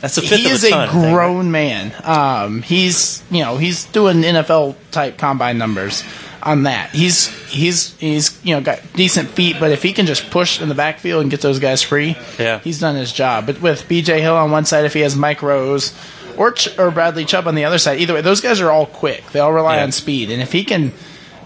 [0.00, 0.68] that's a fifth he is a.
[0.70, 1.12] Think, right?
[1.14, 1.92] grown man.
[2.04, 6.02] Um, he's you know he's doing NFL type combine numbers
[6.42, 6.90] on that.
[6.90, 10.68] He's he's he's you know got decent feet, but if he can just push in
[10.68, 12.58] the backfield and get those guys free, Yeah.
[12.60, 13.46] he's done his job.
[13.46, 14.20] But with B.J.
[14.20, 15.92] Hill on one side, if he has Mike Rose
[16.36, 18.86] or Ch- or Bradley Chubb on the other side, either way, those guys are all
[18.86, 19.24] quick.
[19.32, 19.84] They all rely Yeah.
[19.84, 20.92] on speed, and if he can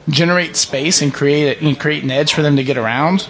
[0.08, 3.28] generate space and create a, and create an edge for them to get around,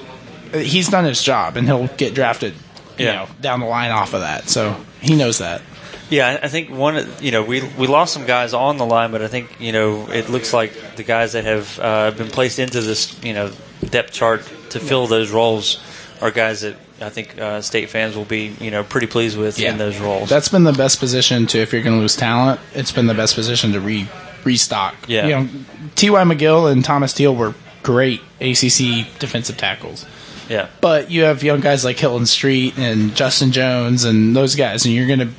[0.54, 2.54] he's done his job, and he'll get drafted.
[3.00, 3.12] You Yeah.
[3.14, 4.48] know, down the line off of that.
[4.48, 5.62] So he knows that.
[6.10, 6.96] Yeah, I- think one.
[6.96, 9.72] of- You know, we we lost some guys on the line, but I think you
[9.72, 13.50] know it looks like the guys that have uh, been placed into this you know
[13.90, 15.78] depth chart to fill those roles
[16.20, 19.58] are guys that I think uh, state fans will be you know pretty pleased with
[19.60, 20.28] in those roles.
[20.28, 22.60] That's been the best position to if you're going to lose talent.
[22.74, 24.08] It's been the best position to re
[24.44, 24.94] restock.
[25.06, 25.26] Yeah.
[25.26, 25.48] you know,
[25.96, 26.24] T.Y.
[26.24, 30.06] McGill and Thomas Teal were great ACC defensive tackles.
[30.50, 34.84] Yeah, But you have young guys like Hilton Street and Justin Jones and those guys,
[34.84, 35.30] and you're gonna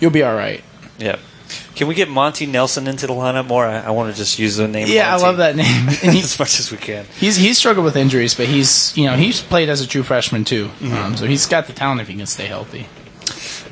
[0.00, 0.64] you'll be all right.
[0.98, 1.16] yeah.
[1.74, 3.64] Can we get Monty Nelson into the lineup more?
[3.64, 4.88] I, I want to just use the name.
[4.90, 5.86] Yeah, I love that name.
[6.12, 7.06] He's, as much as we can.
[7.20, 10.44] he's he's struggled with injuries, but he's you know he's played as a true freshman
[10.44, 10.70] too.
[10.82, 12.88] Um, so he's got the talent if he can stay healthy.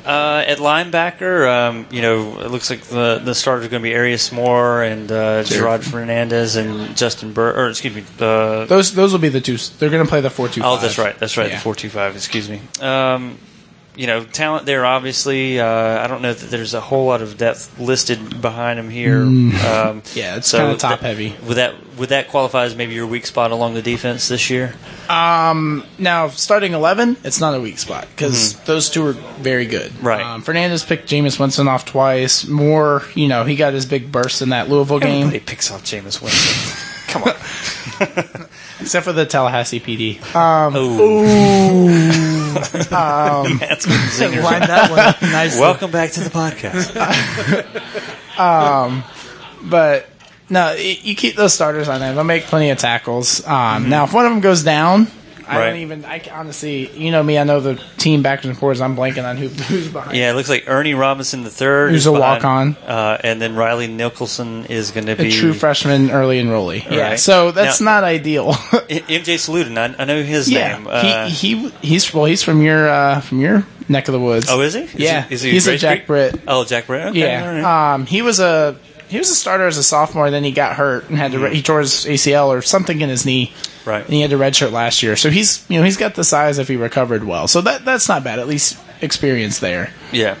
[0.07, 3.89] Uh, at linebacker, um, you know, it looks like the the starters are going to
[3.89, 7.53] be Airius Moore and uh, Jerod Fernandez and Justin Burr.
[7.65, 8.03] Or excuse me.
[8.19, 9.57] Uh, Those those will be the two.
[9.57, 10.61] They're going to play the four two.
[10.63, 11.17] oh, that's right.
[11.19, 11.49] That's right.
[11.49, 11.55] Yeah.
[11.55, 12.15] The four two five.
[12.15, 12.61] Excuse me.
[12.79, 13.37] Um,
[13.97, 14.85] you know, talent there.
[14.85, 18.89] Obviously, uh, I don't know that there's a whole lot of depth listed behind him
[18.89, 19.23] here.
[19.23, 21.35] Um, Yeah, it's so kind of top that- heavy.
[21.47, 24.75] Would that would that qualify as maybe your weak spot along the defense this year?
[25.09, 30.03] Um, now starting eleven, it's not a weak spot because those two are very good.
[30.03, 30.21] Right.
[30.21, 32.45] Um, Fernandez picked Jameis Winston off twice.
[32.47, 35.83] Moore, you know, he got his big burst in that Louisville game, Everybody picks off
[35.83, 36.83] Jameis Winston.
[37.07, 37.33] Come on.
[38.79, 40.19] except for the Tallahassee PD.
[42.91, 44.43] Um, That's been zinger.
[44.43, 45.61] Line that one up nicely.
[45.61, 46.93] Welcome back to the podcast.
[49.69, 50.09] but
[50.49, 52.13] no, you keep those starters on there.
[52.13, 53.45] They'll make plenty of tackles.
[53.45, 55.07] Um, Now, if one of them goes down,
[55.49, 55.65] I Right.
[55.69, 56.03] don't even.
[56.03, 57.37] I honestly, you know me.
[57.37, 58.81] I know the team backwards and forwards.
[58.81, 60.17] I'm blanking on who, who's behind.
[60.17, 61.91] Yeah, it looks like Ernie Robinson the third.
[61.91, 62.75] Who's a walk-on.
[62.85, 66.83] uh, and then Riley Nicholson is going to be a true freshman, early enrollee.
[66.91, 67.19] Yeah, Right.
[67.19, 68.51] so that's Now- not ideal.
[68.89, 69.77] MJ Salahuddin.
[69.77, 70.87] I, I know his yeah, name.
[70.89, 74.47] Uh, he, he he's well, he's from your uh, from your neck of the woods.
[74.49, 74.81] oh, is he?
[74.81, 76.07] Is yeah, he, is he he's a Jack Creek?
[76.07, 76.41] Britt.
[76.45, 77.05] Oh, Jack Britt.
[77.07, 77.59] Okay, all right.
[77.61, 78.75] Yeah, um, he was a
[79.07, 80.29] he was a starter as a sophomore.
[80.31, 83.09] Then he got hurt and had to re- he tore his ACL or something in
[83.09, 83.53] his knee.
[83.85, 84.03] Right.
[84.03, 85.15] and he had to redshirt last year.
[85.15, 87.47] So he's you know he's got the size if he recovered well.
[87.47, 88.39] So that that's not bad.
[88.39, 89.93] At least experience there.
[90.11, 90.35] Yeah.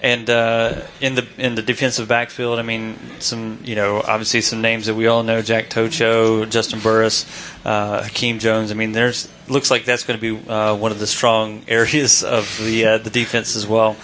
[0.00, 4.60] And uh, in the in the defensive backfield, I mean, some you know obviously some
[4.60, 7.24] names that we all know: Jack Tocho, Justin Burris,
[7.64, 8.72] uh, Hakeem Jones.
[8.72, 12.24] I mean, there's looks like that's going to be uh, one of the strong areas
[12.24, 13.96] of the uh, the defense as well.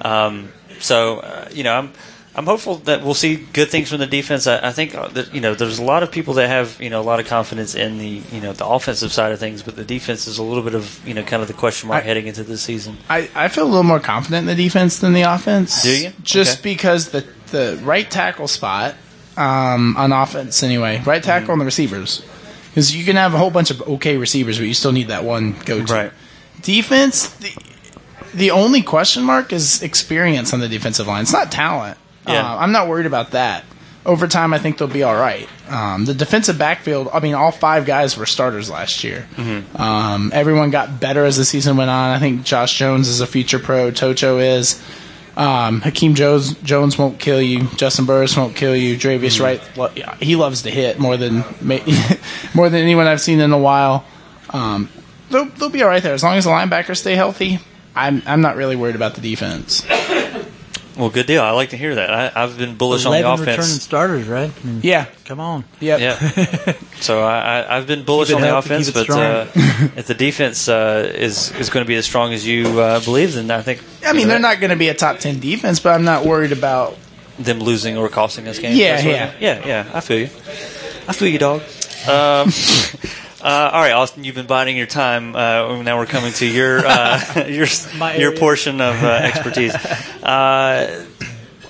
[0.00, 1.92] Um, so uh, you know, I'm
[2.32, 4.46] I'm hopeful that we'll see good things from the defense.
[4.46, 6.88] I, I think uh, that you know there's a lot of people that have you
[6.88, 9.74] know a lot of confidence in the you know the offensive side of things, but
[9.74, 12.06] the defense is a little bit of you know kind of the question mark I-
[12.06, 12.98] heading into this season.
[13.08, 15.82] I, I feel a little more confident in the defense than the offense.
[15.82, 16.12] Do you?
[16.22, 16.72] Just Okay.
[16.74, 18.94] because the the right tackle spot
[19.36, 21.52] um, on offense anyway, right tackle Mm-hmm.
[21.52, 22.24] and the receivers,
[22.70, 25.24] because you can have a whole bunch of okay receivers, but you still need that
[25.24, 25.92] one go to.
[25.92, 26.12] Right.
[26.62, 27.28] Defense.
[27.38, 27.52] The,
[28.34, 31.22] the only question mark is experience on the defensive line.
[31.22, 31.98] It's not talent.
[32.32, 32.52] Yeah.
[32.54, 33.64] Uh, I'm not worried about that.
[34.06, 35.46] Over time, I think they'll be all right.
[35.68, 39.28] Um, the defensive backfield, I mean, all five guys were starters last year.
[39.36, 39.76] Mm-hmm.
[39.80, 42.10] Um, everyone got better as the season went on.
[42.10, 43.90] I think Josh Jones is a future pro.
[43.90, 44.82] Tocho is.
[45.36, 47.68] Um, Hakeem Jones, Jones won't kill you.
[47.76, 48.96] Justin Burris won't kill you.
[48.96, 49.80] Dravious Mm-hmm.
[49.80, 51.44] Wright, he loves to hit more than
[52.54, 54.04] more than anyone I've seen in a while.
[54.50, 54.88] Um,
[55.30, 57.60] they'll, they'll be all right there as long as the linebackers stay healthy.
[57.94, 59.82] I'm I'm not really worried about the defense.
[61.00, 61.42] Well, good deal.
[61.42, 62.10] I like to hear that.
[62.36, 64.52] I, I've been bullish on the Eleven returning starters, right?
[64.62, 65.64] I mean, Yeah, Come on.
[65.80, 65.98] yep.
[66.00, 66.72] Yeah.
[67.00, 69.46] so I, I, I've been bullish on the offense, but uh,
[69.96, 73.32] if the defense uh, is is going to be as strong as you uh, believe,
[73.34, 75.94] then I think I mean, they're not going to be a top ten defense, but
[75.94, 76.96] I'm not worried about.
[77.38, 78.76] them losing or costing us games.
[78.76, 79.32] Yeah, yeah.
[79.40, 79.90] yeah, yeah.
[79.94, 80.28] I feel you.
[81.08, 81.62] I feel you, dog.
[82.06, 82.50] Um,
[83.42, 85.34] uh, all right, Austin, you've been biding your time.
[85.34, 87.66] Uh, now we're coming to your uh, your
[87.96, 88.40] My your area.
[88.40, 89.74] portion of uh, expertise.
[90.22, 91.06] Uh,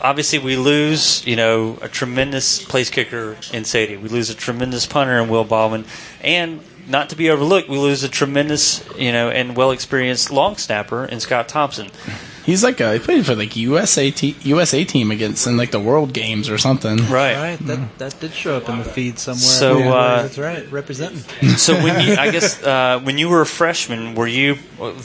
[0.00, 4.02] obviously, we lose, you know, a tremendous place kicker in Sade.
[4.02, 5.84] We lose a tremendous punter in Will Baldwin,
[6.22, 10.56] and not to be overlooked, we lose a tremendous, you know, and well experienced long
[10.56, 11.90] snapper in Scott Thompson.
[12.45, 15.78] He's like a he played for like USA te- USA team against in like the
[15.80, 16.97] World Games or something.
[17.09, 17.36] Right.
[17.36, 19.38] Right, that that did show up in the feed somewhere.
[19.38, 21.22] So, Yeah, uh, that's right, representing.
[21.57, 24.57] So when you, I guess, uh, when you were a freshman, were you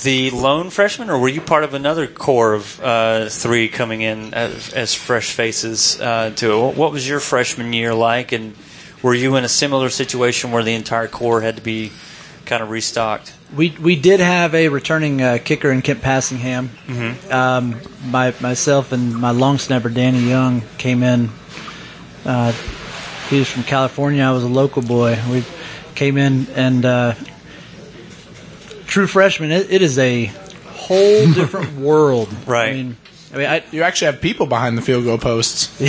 [0.04, 4.34] the lone freshman, or were you part of another core of uh, three coming in
[4.34, 6.76] as, as fresh faces uh, to it?
[6.78, 8.56] What was your freshman year like, and
[9.04, 11.92] were you in a similar situation where the entire core had to be
[12.46, 13.34] kind of restocked?
[13.56, 16.70] We we did have a returning uh, kicker in Kent Passingham.
[16.88, 17.32] Mm-hmm.
[17.32, 17.80] Um,
[18.10, 21.30] my myself and my long snapper Danny Young came in.
[22.26, 22.54] Uh,
[23.30, 24.24] he was from California.
[24.24, 25.20] I was a local boy.
[25.30, 25.44] We
[25.94, 27.14] came in and uh,
[28.88, 29.52] true freshman.
[29.52, 30.26] It, it is a
[30.66, 32.30] whole different world.
[32.48, 32.70] Right.
[32.70, 32.98] I mean,
[33.34, 35.70] I mean, I, You actually have people behind the field goal posts.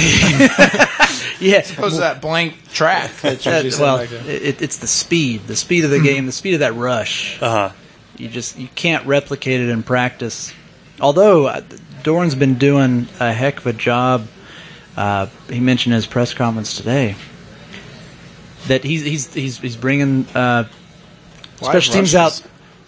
[1.41, 1.59] yeah.
[1.59, 5.85] Opposed to that blank track that Uh, well, back it, it's the speed, the speed
[5.85, 7.41] of the game, the speed of that rush.
[7.43, 7.75] Uh huh.
[8.17, 10.53] You just you can't replicate it in practice.
[11.01, 11.61] Although uh,
[12.03, 14.27] Doeren's been doing a heck of a job.
[14.97, 17.15] Uh, he mentioned in his press conference today
[18.69, 20.65] that he's he's he's, he's bringing uh,
[21.57, 22.43] special teams out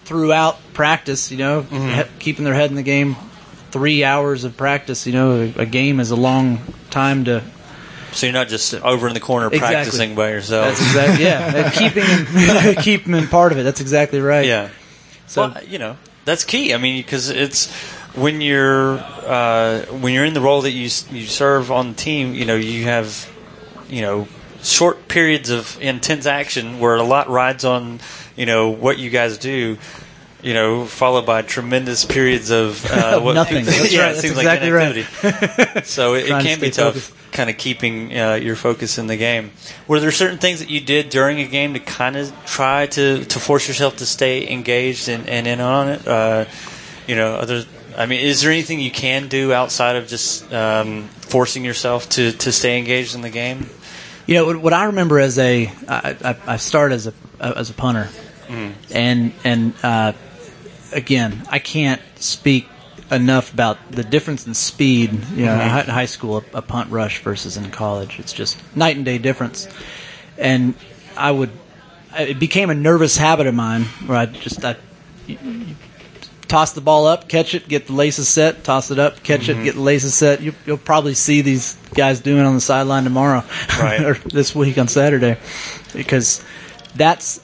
[0.05, 1.31] throughout practice.
[1.31, 3.15] You know, he- keeping their head in the game
[3.71, 5.05] three hours of practice.
[5.05, 7.43] You know, a, a game is a long time to.
[8.11, 9.75] So you're not just over in the corner Exactly.
[9.75, 10.65] practicing by yourself.
[10.67, 11.69] That's exactly yeah.
[11.71, 13.63] keeping him, keep him in part of it.
[13.63, 14.45] That's exactly right.
[14.45, 14.69] Yeah.
[15.27, 16.73] So well, you know, that's key.
[16.73, 17.71] I mean, because it's
[18.15, 22.33] when you're uh, when you're in the role that you you serve on the team.
[22.33, 23.29] You know, you have
[23.89, 24.27] you know
[24.61, 27.99] short periods of intense action where a lot rides on
[28.35, 29.77] you know what you guys do.
[30.41, 33.65] You know, followed by tremendous periods of, uh, Of what nothing.
[33.65, 34.07] That's yeah, right.
[34.13, 35.23] That's seems exactly like
[35.75, 35.85] right.
[35.85, 37.13] so it, it can be tough, focused.
[37.31, 39.51] Kind of keeping uh, your focus in the game.
[39.87, 43.23] Were there certain things that you did during a game to kind of try to,
[43.25, 46.07] to force yourself to stay engaged and, and in on it?
[46.07, 46.45] Uh,
[47.07, 47.65] you know, other.
[47.97, 52.31] I mean, is there anything you can do outside of just um, forcing yourself to,
[52.31, 53.67] to stay engaged in the game?
[54.25, 57.69] You know what, what I remember as a I, I, I started as a as
[57.69, 58.09] a punter,
[58.47, 58.73] Mm.
[58.91, 60.13] and and uh,
[60.91, 62.67] again I can't speak
[63.11, 65.11] enough about the difference in speed.
[65.35, 65.83] You know, Mhm.
[65.85, 69.17] in high school a, a punt rush versus in college, it's just night and day
[69.17, 69.67] difference.
[70.37, 70.73] And
[71.17, 71.49] I would
[72.17, 74.75] it became a nervous habit of mine where I just I
[75.27, 75.75] you- you
[76.47, 79.49] toss the ball up, catch it, get the laces set, toss it up, catch Mhm.
[79.61, 80.41] it, get the laces set.
[80.41, 83.43] You, you'll probably see these guys doing on the sideline tomorrow
[83.79, 84.01] Right.
[84.05, 85.37] or this week on Saturday
[85.93, 86.41] because
[86.95, 87.39] that's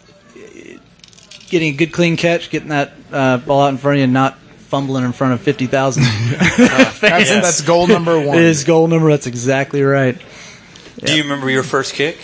[1.50, 4.14] getting a good clean catch, getting that uh, ball out in front of you, and
[4.14, 4.40] not
[4.76, 6.04] fumbling in front of fifty thousand.
[6.58, 8.38] That's, that's goal number one.
[8.38, 9.10] It is goal number.
[9.10, 10.22] That's exactly right.
[11.00, 12.18] Do you remember your first kick?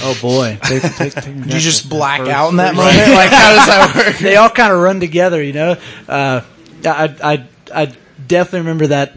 [0.00, 0.58] Oh boy!
[0.62, 3.10] Take, take, take me Did you just black first- out in that first- moment?
[3.14, 4.18] Like, how does that work?
[4.18, 5.76] they all kind of run together, you know.
[6.08, 6.40] Uh,
[6.86, 7.92] I, I I
[8.26, 9.12] definitely remember that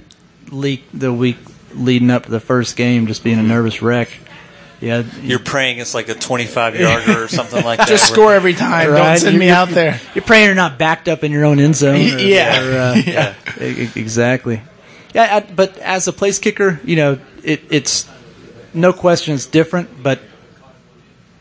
[0.51, 1.37] leak the week
[1.73, 4.09] leading up to the first game, just being a nervous wreck.
[4.79, 7.87] Yeah, You're praying it's like a 25 yarder or something like that.
[7.87, 8.87] Just score every time.
[8.87, 9.19] Don't Right?
[9.19, 9.99] send You- me out there.
[10.15, 11.95] You're praying you're not backed up in your own end zone.
[11.95, 12.61] Or, Yeah.
[12.63, 13.33] or, uh, Yeah.
[13.59, 14.61] exactly.
[15.15, 18.07] Yeah, I, but as a place kicker, you know, it, it's
[18.73, 20.19] no question it's different, but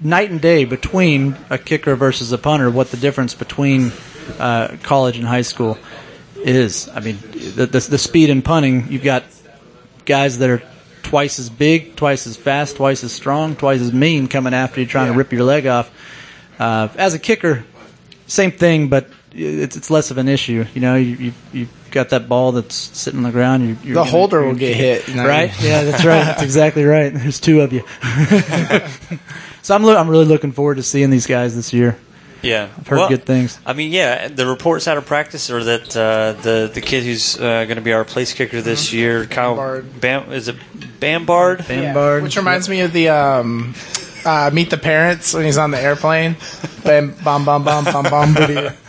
[0.01, 2.71] night and day between a kicker versus a punter.
[2.71, 3.93] What the difference between
[4.39, 5.77] uh, college and high school
[6.37, 6.89] is?
[6.89, 8.91] I mean, the, the the speed in punting.
[8.91, 9.25] You've got
[10.07, 10.63] guys that are
[11.07, 14.87] twice as big, twice as fast, twice as strong, twice as mean coming after you,
[14.87, 15.91] trying to rip your leg off.
[16.59, 17.65] Uh, as a kicker,
[18.27, 20.65] same thing, but it's it's less of an issue.
[20.75, 23.63] You know, you you you've got that ball that's sitting on the ground.
[23.63, 25.27] You, you're The gonna- holder will get hit, you know?
[25.27, 25.51] right?
[25.63, 26.25] Yeah, that's right.
[26.25, 27.13] That's exactly right.
[27.15, 27.83] There's two of you.
[29.63, 31.97] so I'm lo- I'm really looking forward to seeing these guys this year.
[32.43, 33.59] Yeah, I've heard good things.
[33.67, 37.37] I mean, yeah, the reports out of practice are that uh, the the kid who's
[37.39, 40.57] uh, going to be our place kicker this year, Kyle Bam, is it
[41.01, 41.65] Bambard?
[41.69, 43.75] Yeah, Which reminds me of the um,
[44.25, 46.37] uh, Meet the Parents when he's on the airplane.
[46.85, 48.75] Bam, bam, bam, bam, bam, bam.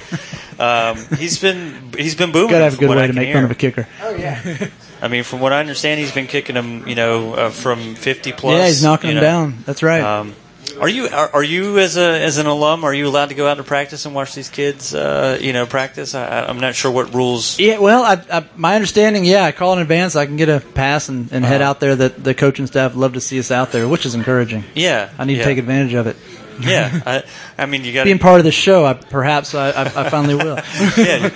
[0.60, 2.50] Um, he's been he's been booming.
[2.50, 3.36] Gotta have a good way I to make hear.
[3.36, 3.88] fun of a kicker.
[4.02, 4.70] Oh yeah.
[5.02, 8.32] I mean, from what I understand, he's been kicking them, you know, uh, from 50
[8.32, 8.58] plus.
[8.58, 9.22] yeah, he's knocking them know.
[9.22, 9.58] down.
[9.68, 10.02] That's right.
[10.02, 10.34] Um,
[10.80, 12.84] are you are, are you as a as an alum?
[12.84, 14.94] Are you allowed to go out to practice and watch these kids?
[14.94, 16.14] Uh, you know, practice.
[16.16, 17.60] I, I'm not sure what rules.
[17.60, 20.16] Yeah, well, I, I, my understanding, yeah, I call in advance.
[20.16, 21.70] I can get a pass and, and head Uh-huh.
[21.72, 21.96] out there.
[21.96, 24.64] That the coaching staff love to see us out there, which is encouraging.
[24.76, 25.44] Yeah, I need yeah.
[25.44, 26.18] to take advantage of it.
[26.60, 27.24] Yeah, I,
[27.58, 30.36] I mean, you got Being part of the show, I, perhaps I, I, I finally
[30.36, 30.58] will.
[30.98, 31.30] yeah,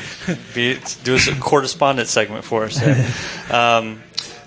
[0.55, 2.81] be, do a correspondence segment for us.
[2.81, 3.11] Yeah.
[3.51, 4.01] Um,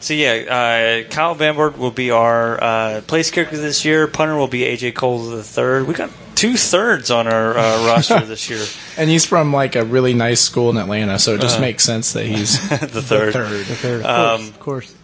[0.04, 4.06] so yeah, uh, Kyle Bambard will be our uh, place kicker this year.
[4.06, 5.86] Punter will be AJ Cole the third.
[5.88, 8.64] We got two thirds on our uh, roster this year.
[8.98, 11.62] And he's from like a really nice school in Atlanta, so it just Uh-huh.
[11.62, 13.32] makes sense that he's the third.
[13.34, 14.04] The third.
[14.04, 14.94] of Um, course, of course.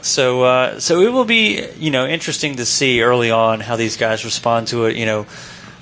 [0.00, 3.96] So, uh, so it will be, you know, interesting to see early on how these
[3.96, 4.96] guys respond to it.
[4.96, 5.26] You know,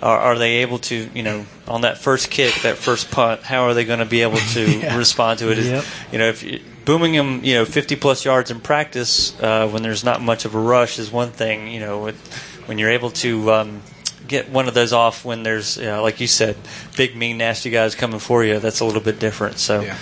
[0.02, 3.64] are, are they able to, you know, on that first kick, that first punt, how
[3.64, 4.96] are they going to be able to Yeah.
[4.96, 5.58] respond to it?
[5.58, 5.84] Yep.
[6.12, 9.82] You know, if you, booming them, you know, 50 plus yards in practice uh, when
[9.82, 11.68] there's not much of a rush is one thing.
[11.68, 12.16] You know, with,
[12.64, 13.82] when you're able to um,
[14.26, 16.56] get one of those off when there's, you know, like you said,
[16.96, 19.58] big, mean, nasty guys coming for you, that's a little bit different.
[19.58, 19.96] So, Yeah.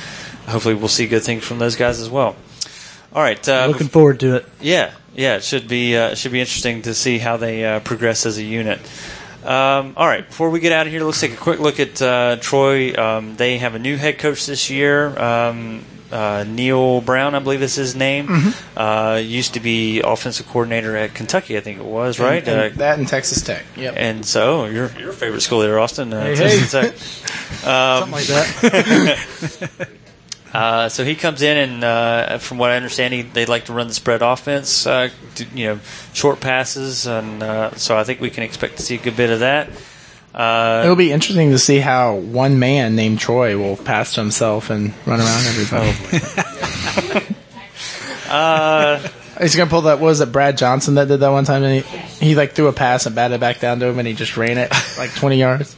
[0.46, 2.36] hopefully, we'll see good things from those guys as well.
[3.12, 3.48] All right.
[3.48, 4.48] Uh, Looking forward to it.
[4.60, 7.80] yeah, yeah, it should be uh, it should be interesting to see how they uh,
[7.80, 8.80] progress as a unit.
[9.44, 12.00] Um, all right, before we get out of here, let's take a quick look at
[12.02, 12.94] uh, Troy.
[12.96, 15.16] Um, they have a new head coach this year.
[15.18, 15.84] Um,
[16.14, 18.28] uh, Neal Brown, I believe is his name.
[18.28, 18.78] Mm-hmm.
[18.78, 22.46] Uh, used to be offensive coordinator at Kentucky, I think it was, right?
[22.46, 23.64] And, and uh, that in Texas Tech.
[23.76, 23.94] Yep.
[23.96, 26.94] and so your your favorite school there, Austin, uh, Hey, Texas Tech.
[27.64, 29.88] Um, Something like that.
[30.54, 33.72] Uh, so he comes in, and uh, from what I understand, he, they like to
[33.72, 34.86] run the spread offense.
[34.86, 35.80] Uh, do- you know,
[36.12, 39.30] short passes, and uh, so I think we can expect to see a good bit
[39.30, 39.68] of that.
[40.34, 44.68] Uh, It'll be interesting to see how one man named Troy will pass to himself
[44.70, 45.92] and run around everybody.
[48.28, 49.08] uh,
[49.40, 49.98] He's gonna pull that.
[49.98, 51.64] What was it Brad Johnson that did that one time?
[51.64, 54.14] And he, he like threw a pass and batted back down to him, and he
[54.14, 55.76] just ran it like twenty yards.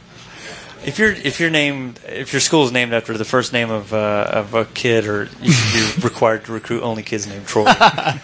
[0.85, 3.93] If you're if you're named if your school is named after the first name of
[3.93, 7.63] uh, of a kid, or you should be required to recruit only kids named Troy.
[7.65, 8.21] that,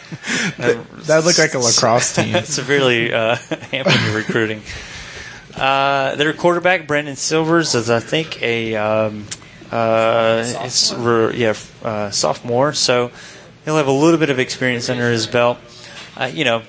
[0.58, 2.38] that would look like a lacrosse team.
[2.44, 3.36] severely uh,
[3.72, 4.62] hampering your recruiting.
[5.56, 9.26] Uh, their quarterback Brandon Silvers is, I think, a um,
[9.72, 13.12] uh, it's yeah uh, sophomore, so
[13.66, 15.58] he'll have a little bit of experience under his belt.
[16.18, 16.64] Uh, you know,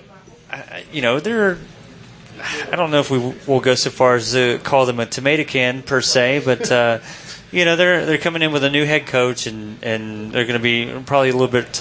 [0.93, 1.59] you know they're.
[2.71, 5.45] I don't know if we will go so far as to call them a tomato
[5.45, 6.99] can per se, but uh,
[7.53, 10.59] you know they're they're coming in with a new head coach and and they're going
[10.59, 11.81] to be probably a little bit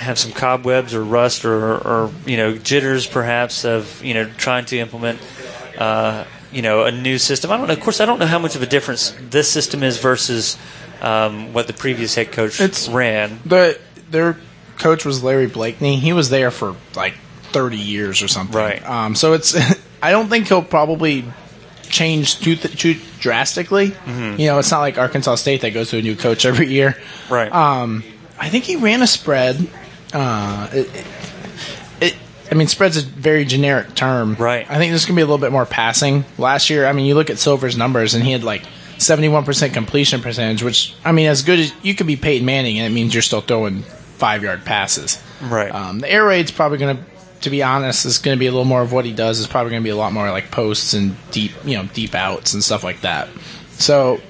[0.00, 4.64] have some cobwebs or rust or, or you know jitters perhaps of you know trying
[4.66, 5.18] to implement
[5.78, 7.50] uh, you know a new system.
[7.50, 7.74] I don't know.
[7.74, 10.56] Of course, I don't know how much of a difference this system is versus
[11.02, 13.40] um, what the previous head coach It's- ran.
[13.44, 13.78] The
[14.10, 14.36] their
[14.78, 15.96] coach was Larry Blakeney.
[15.96, 17.14] He was there for like
[17.52, 18.56] thirty years or something.
[18.56, 18.88] Right.
[18.88, 19.54] Um, so it's
[20.02, 21.24] I don't think he'll probably
[21.90, 23.88] change too, th- too drastically.
[23.90, 24.40] Mm-hmm.
[24.40, 26.96] You know, it's not like Arkansas State that goes to a new coach every year.
[27.28, 27.52] Right.
[27.52, 28.02] Um,
[28.38, 29.68] I think he ran a spread.
[30.12, 31.06] Uh, it,
[32.00, 32.16] it,
[32.50, 34.34] I mean, spread's a very generic term.
[34.34, 34.68] Right.
[34.70, 36.24] I think there's going to be a little bit more passing.
[36.38, 38.62] Last year, I mean, you look at Silver's numbers, and he had like
[38.98, 42.92] 71% completion percentage, which, I mean, as good as you could be Peyton Manning, and
[42.92, 45.22] it means you're still throwing five yard passes.
[45.42, 45.72] Right.
[45.74, 47.02] Um, the air raid's probably going to,
[47.42, 49.38] to be honest, is going to be a little more of what he does.
[49.38, 52.14] Is probably going to be a lot more like posts and deep, you know, deep
[52.14, 53.28] outs and stuff like that.
[53.70, 54.20] So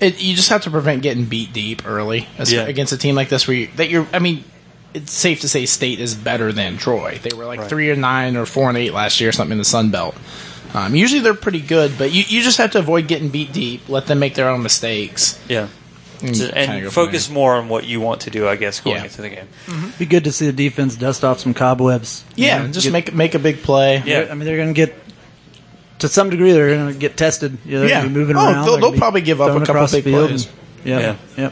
[0.00, 2.66] it, you just have to prevent getting beat deep early Yeah.
[2.66, 3.48] against a team like this.
[3.48, 4.44] Where you, that you're, I mean,
[4.94, 7.18] it's safe to say State is better than Troy.
[7.22, 7.68] They were like Right.
[7.68, 10.16] three or nine or four and eight last year, or something in the Sun Belt.
[10.74, 13.88] Um, usually they're pretty good, but you, you just have to avoid getting beat deep.
[13.88, 15.38] Let them make their own mistakes.
[15.48, 15.68] yeah.
[16.22, 19.04] And, So- and focus more on what you want to do, I guess, going Yeah.
[19.04, 19.46] into the game.
[19.98, 22.24] Be good to see the defense dust off some cobwebs.
[22.36, 24.02] Yeah, You know, just get- make make a big play.
[24.04, 24.26] Yeah.
[24.30, 24.94] I mean, they're going to get
[26.00, 26.52] to some degree.
[26.52, 27.56] They're going to get tested.
[27.64, 28.00] You know, they're Yeah.
[28.02, 28.64] going to be moving Oh, around.
[28.66, 30.44] they'll- They're they'll probably give up a couple big plays.
[30.44, 30.48] and-
[30.84, 31.14] yeah, Yeah.
[31.38, 31.50] yeah.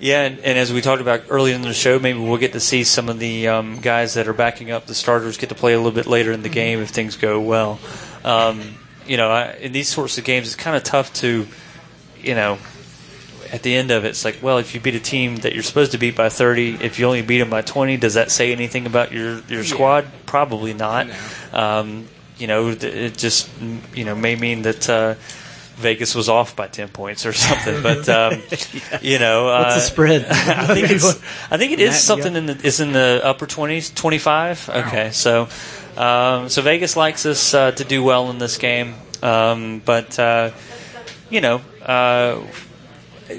[0.00, 2.60] Yeah, and, and as we talked about earlier in the show, maybe we'll get to
[2.60, 5.72] see some of the um, guys that are backing up the starters get to play
[5.72, 7.78] a little bit later in the game if things go well.
[8.24, 8.60] Um,
[9.06, 11.46] you know, I, in these sorts of games, it's kind of tough to,
[12.20, 12.58] you know,
[13.52, 15.62] at the end of it, it's like, well, if you beat a team that you're
[15.62, 18.50] supposed to beat by 30, if you only beat them by 20, does that say
[18.50, 20.06] anything about your, your squad?
[20.26, 21.06] Probably not.
[21.52, 23.48] Um, you know, it just,
[23.94, 25.14] you know, may mean that uh,
[25.76, 27.82] Vegas was off by 10 points or something.
[27.82, 28.42] But, um,
[29.02, 29.44] you know.
[29.46, 30.24] What's the uh, spread?
[30.30, 31.04] I think it's.
[31.50, 32.60] I think it is Matt, something in the.
[32.62, 34.68] It's in the upper twenties, twenty five.
[34.68, 35.48] Okay, so,
[35.96, 40.50] um, so Vegas likes us uh, to do well in this game, um, but uh,
[41.30, 42.40] you know, uh,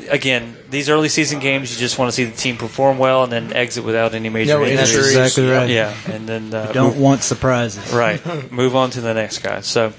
[0.10, 3.32] again, these early season games, you just want to see the team perform well and
[3.32, 5.14] then exit without any major No injuries.
[5.14, 5.70] That's exactly right.
[5.70, 7.94] Yeah, and then uh, Don't move- want surprises.
[7.94, 8.22] right.
[8.52, 9.62] Move on to the next guy.
[9.62, 9.94] So,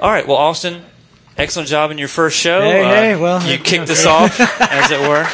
[0.00, 0.26] all right.
[0.26, 0.82] Well, Austin,
[1.38, 2.60] excellent job in your first show.
[2.60, 5.26] Hey, Uh, hey, well, you kicked us off, as it were.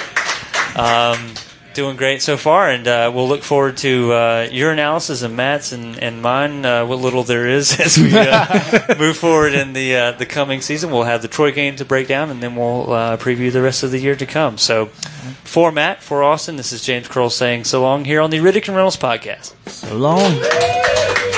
[0.80, 1.34] Um,
[1.74, 5.72] doing great so far, and uh, we'll look forward to uh, your analysis and Matt's
[5.72, 6.64] and, and mine.
[6.64, 10.60] Uh, what little there is as we uh, move forward in the uh, the coming
[10.60, 10.90] season.
[10.92, 13.82] We'll have the Troy game to break down, and then we'll uh, preview the rest
[13.82, 14.56] of the year to come.
[14.58, 14.86] So,
[15.42, 18.66] for Matt, for Austin, this is James Kroll saying so long here on the Riddick
[18.68, 19.52] and Reynolds podcast.
[19.68, 21.33] So long.